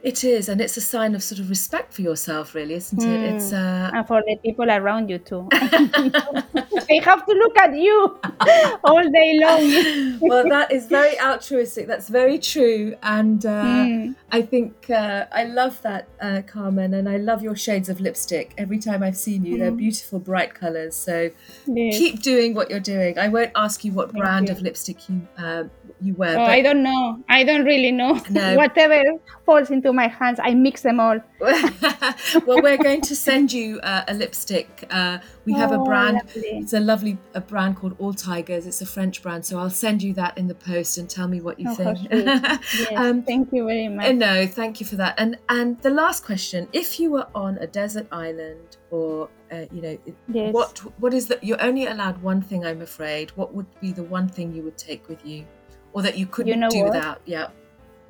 It 0.02 0.24
is, 0.24 0.48
and 0.48 0.62
it's 0.62 0.78
a 0.78 0.82
sign 0.82 1.14
of 1.14 1.22
sort 1.22 1.40
of 1.40 1.50
respect 1.50 1.94
for 1.94 2.02
yourself, 2.02 2.56
really, 2.56 2.76
isn't 2.76 3.00
mm. 3.00 3.06
it? 3.06 3.36
It's 3.36 3.50
hmm. 3.50 3.56
uh... 3.56 3.92
and 3.94 4.08
for 4.08 4.22
the 4.26 4.38
people 4.38 4.70
around 4.70 5.10
you 5.10 5.18
too. 5.18 5.50
they 6.88 7.00
have 7.00 7.26
to 7.26 7.34
look 7.34 7.58
at 7.58 7.76
you 7.76 8.18
all 8.86 9.04
day 9.04 9.40
long. 9.40 10.20
well, 10.22 10.48
that 10.48 10.72
is 10.72 10.86
very 10.86 11.20
altruistic. 11.20 11.88
That's 11.88 12.08
very 12.08 12.40
true, 12.40 12.96
and 13.04 13.46
uh, 13.46 13.64
mm. 13.64 14.16
I 14.32 14.42
think 14.42 14.90
uh, 14.90 15.26
I 15.34 15.44
love 15.44 15.82
that, 15.82 16.08
uh, 16.22 16.44
Carmen, 16.48 16.94
and 16.94 17.10
I 17.10 17.18
love 17.18 17.44
your 17.44 17.56
shades 17.56 17.90
of 17.90 18.00
lipstick. 18.00 18.54
Every 18.58 18.80
time 18.80 19.04
I've 19.04 19.18
seen 19.18 19.44
you, 19.44 19.56
mm. 19.56 19.60
they're 19.60 19.72
hmm. 19.72 19.78
beautiful, 19.78 20.20
bright 20.20 20.54
colours. 20.54 20.96
So 20.96 21.30
yes. 21.66 21.98
keep 21.98 22.22
doing 22.22 22.54
what 22.54 22.70
you're 22.70 22.80
doing. 22.80 23.20
I 23.20 23.28
won't 23.28 23.52
ask 23.56 23.84
you 23.84 23.92
what 23.92 24.12
Thank 24.12 24.24
brand 24.24 24.48
you. 24.48 24.56
of 24.56 24.62
lipstick 24.62 25.10
you 25.10 25.28
uh, 25.38 25.64
you 26.02 26.14
wear. 26.14 26.38
Oh, 26.38 26.44
I 26.44 26.62
don't 26.62 26.84
know. 26.84 27.22
I 27.28 27.44
don't 27.44 27.66
really 27.66 27.92
know. 27.92 28.20
No. 28.30 28.56
Whatever 28.56 29.04
falls 29.46 29.70
into 29.70 29.89
my 29.94 30.08
hands, 30.08 30.40
I 30.42 30.54
mix 30.54 30.82
them 30.82 31.00
all. 31.00 31.20
well, 31.40 32.62
we're 32.62 32.78
going 32.78 33.02
to 33.02 33.16
send 33.16 33.52
you 33.52 33.80
uh, 33.82 34.04
a 34.08 34.14
lipstick. 34.14 34.86
Uh, 34.90 35.20
we 35.46 35.54
have 35.54 35.72
oh, 35.72 35.82
a 35.82 35.86
brand. 35.86 36.18
Lovely. 36.18 36.50
It's 36.60 36.74
a 36.74 36.80
lovely 36.80 37.18
a 37.34 37.42
brand 37.42 37.78
called 37.78 37.96
All 38.00 38.14
Tigers. 38.14 38.66
It's 38.68 38.82
a 38.82 38.86
French 38.86 39.22
brand, 39.22 39.46
so 39.46 39.58
I'll 39.60 39.70
send 39.70 40.02
you 40.04 40.14
that 40.14 40.38
in 40.38 40.48
the 40.48 40.56
post 40.56 40.98
and 40.98 41.10
tell 41.10 41.28
me 41.28 41.42
what 41.42 41.60
you 41.60 41.70
oh, 41.70 41.76
think. 41.76 42.00
yes, 42.12 42.92
um, 42.96 43.24
thank 43.24 43.52
you 43.52 43.66
very 43.66 43.88
much. 43.88 44.16
No, 44.16 44.48
thank 44.48 44.80
you 44.80 44.86
for 44.86 44.96
that. 44.98 45.16
And 45.18 45.38
and 45.50 45.80
the 45.82 45.90
last 45.90 46.26
question: 46.26 46.68
If 46.74 47.00
you 47.00 47.12
were 47.12 47.28
on 47.34 47.58
a 47.60 47.68
desert 47.68 48.08
island, 48.12 48.78
or 48.92 49.30
uh, 49.52 49.66
you 49.72 49.82
know, 49.82 49.98
yes. 50.28 50.54
what 50.54 50.80
what 51.00 51.14
is 51.14 51.28
that? 51.28 51.44
You're 51.44 51.62
only 51.62 51.88
allowed 51.88 52.22
one 52.22 52.42
thing. 52.42 52.66
I'm 52.66 52.82
afraid. 52.82 53.32
What 53.32 53.54
would 53.54 53.68
be 53.80 53.92
the 53.92 54.04
one 54.04 54.28
thing 54.28 54.54
you 54.54 54.64
would 54.64 54.78
take 54.78 55.08
with 55.08 55.26
you? 55.26 55.46
or 55.94 56.02
that 56.02 56.18
you 56.18 56.26
couldn't 56.26 56.54
you 56.54 56.56
know 56.56 56.70
do 56.70 56.84
what? 56.84 56.94
without. 56.94 57.22
Yeah. 57.26 57.48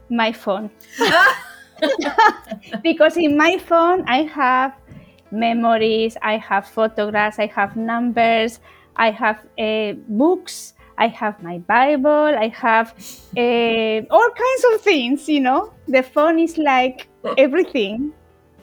My 0.09 0.31
phone. 0.31 0.69
because 2.83 3.17
in 3.17 3.37
my 3.37 3.57
phone 3.57 4.03
I 4.07 4.23
have 4.23 4.73
memories, 5.31 6.17
I 6.21 6.37
have 6.37 6.67
photographs, 6.67 7.39
I 7.39 7.47
have 7.47 7.75
numbers, 7.75 8.59
I 8.95 9.11
have 9.11 9.45
uh, 9.57 9.93
books, 10.07 10.73
I 10.97 11.07
have 11.07 11.41
my 11.41 11.59
Bible, 11.59 12.35
I 12.37 12.49
have 12.49 12.93
uh, 13.37 14.01
all 14.11 14.29
kinds 14.29 14.63
of 14.73 14.81
things. 14.81 15.29
You 15.29 15.39
know, 15.41 15.73
the 15.87 16.03
phone 16.03 16.39
is 16.39 16.57
like 16.57 17.07
everything. 17.37 18.13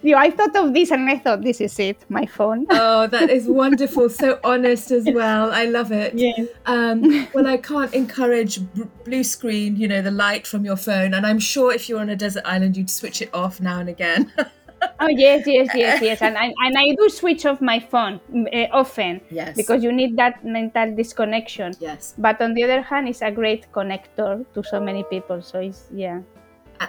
You 0.06 0.12
know, 0.12 0.18
I 0.18 0.30
thought 0.30 0.54
of 0.54 0.72
this 0.72 0.92
and 0.92 1.10
I 1.10 1.18
thought 1.18 1.42
this 1.42 1.60
is 1.60 1.76
it, 1.80 1.98
my 2.08 2.26
phone. 2.26 2.64
Oh, 2.70 3.08
that 3.08 3.28
is 3.28 3.48
wonderful. 3.62 4.08
so 4.08 4.38
honest 4.44 4.92
as 4.92 5.04
well. 5.04 5.50
I 5.50 5.64
love 5.64 5.90
it. 5.90 6.14
Yes. 6.14 6.46
Um, 6.64 7.26
well, 7.34 7.48
I 7.48 7.56
can't 7.56 7.92
encourage 7.92 8.60
b- 8.74 8.84
blue 9.04 9.24
screen, 9.24 9.74
you 9.74 9.88
know, 9.88 10.02
the 10.02 10.12
light 10.12 10.46
from 10.46 10.64
your 10.64 10.76
phone. 10.76 11.12
And 11.12 11.26
I'm 11.26 11.40
sure 11.40 11.72
if 11.72 11.88
you're 11.88 11.98
on 11.98 12.08
a 12.08 12.14
desert 12.14 12.44
island, 12.46 12.76
you'd 12.76 12.88
switch 12.88 13.20
it 13.20 13.34
off 13.34 13.60
now 13.60 13.80
and 13.80 13.88
again. 13.88 14.32
oh 15.00 15.08
yes, 15.08 15.42
yes, 15.44 15.70
yes, 15.74 16.00
yes, 16.08 16.22
and 16.22 16.38
I 16.38 16.52
and 16.64 16.78
I 16.78 16.94
do 16.94 17.08
switch 17.08 17.44
off 17.44 17.60
my 17.60 17.80
phone 17.80 18.20
uh, 18.54 18.66
often. 18.70 19.20
Yes. 19.28 19.56
Because 19.56 19.82
you 19.82 19.90
need 19.90 20.16
that 20.18 20.44
mental 20.44 20.94
disconnection. 20.94 21.74
yes. 21.80 22.14
But 22.16 22.40
on 22.40 22.54
the 22.54 22.62
other 22.62 22.80
hand, 22.80 23.08
it's 23.08 23.22
a 23.22 23.32
great 23.32 23.72
connector 23.72 24.46
to 24.54 24.62
so 24.62 24.78
many 24.78 25.02
people. 25.02 25.42
So 25.42 25.58
it's 25.58 25.86
yeah. 25.92 26.20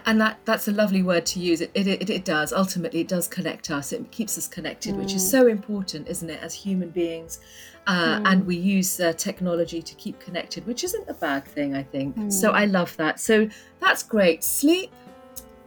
And 0.05 0.19
that, 0.21 0.39
that's 0.45 0.67
a 0.67 0.71
lovely 0.71 1.01
word 1.03 1.25
to 1.27 1.39
use. 1.39 1.61
It, 1.61 1.71
it, 1.73 1.87
it, 1.87 2.09
it 2.09 2.25
does. 2.25 2.53
Ultimately, 2.53 3.01
it 3.01 3.07
does 3.07 3.27
connect 3.27 3.69
us. 3.71 3.91
It 3.91 4.09
keeps 4.11 4.37
us 4.37 4.47
connected, 4.47 4.95
which 4.95 5.13
is 5.13 5.29
so 5.29 5.47
important, 5.47 6.07
isn't 6.07 6.29
it, 6.29 6.41
as 6.41 6.53
human 6.53 6.89
beings? 6.89 7.39
Uh, 7.87 8.21
And 8.25 8.45
we 8.45 8.57
use 8.57 8.99
uh, 8.99 9.13
technology 9.13 9.81
to 9.81 9.95
keep 9.95 10.19
connected, 10.19 10.65
which 10.67 10.83
isn't 10.83 11.07
a 11.07 11.13
bad 11.13 11.45
thing, 11.45 11.75
I 11.75 11.83
think. 11.83 12.31
So 12.31 12.51
I 12.51 12.65
love 12.65 12.95
that. 12.97 13.19
So 13.19 13.47
that's 13.79 14.03
great. 14.03 14.43
Sleep, 14.43 14.91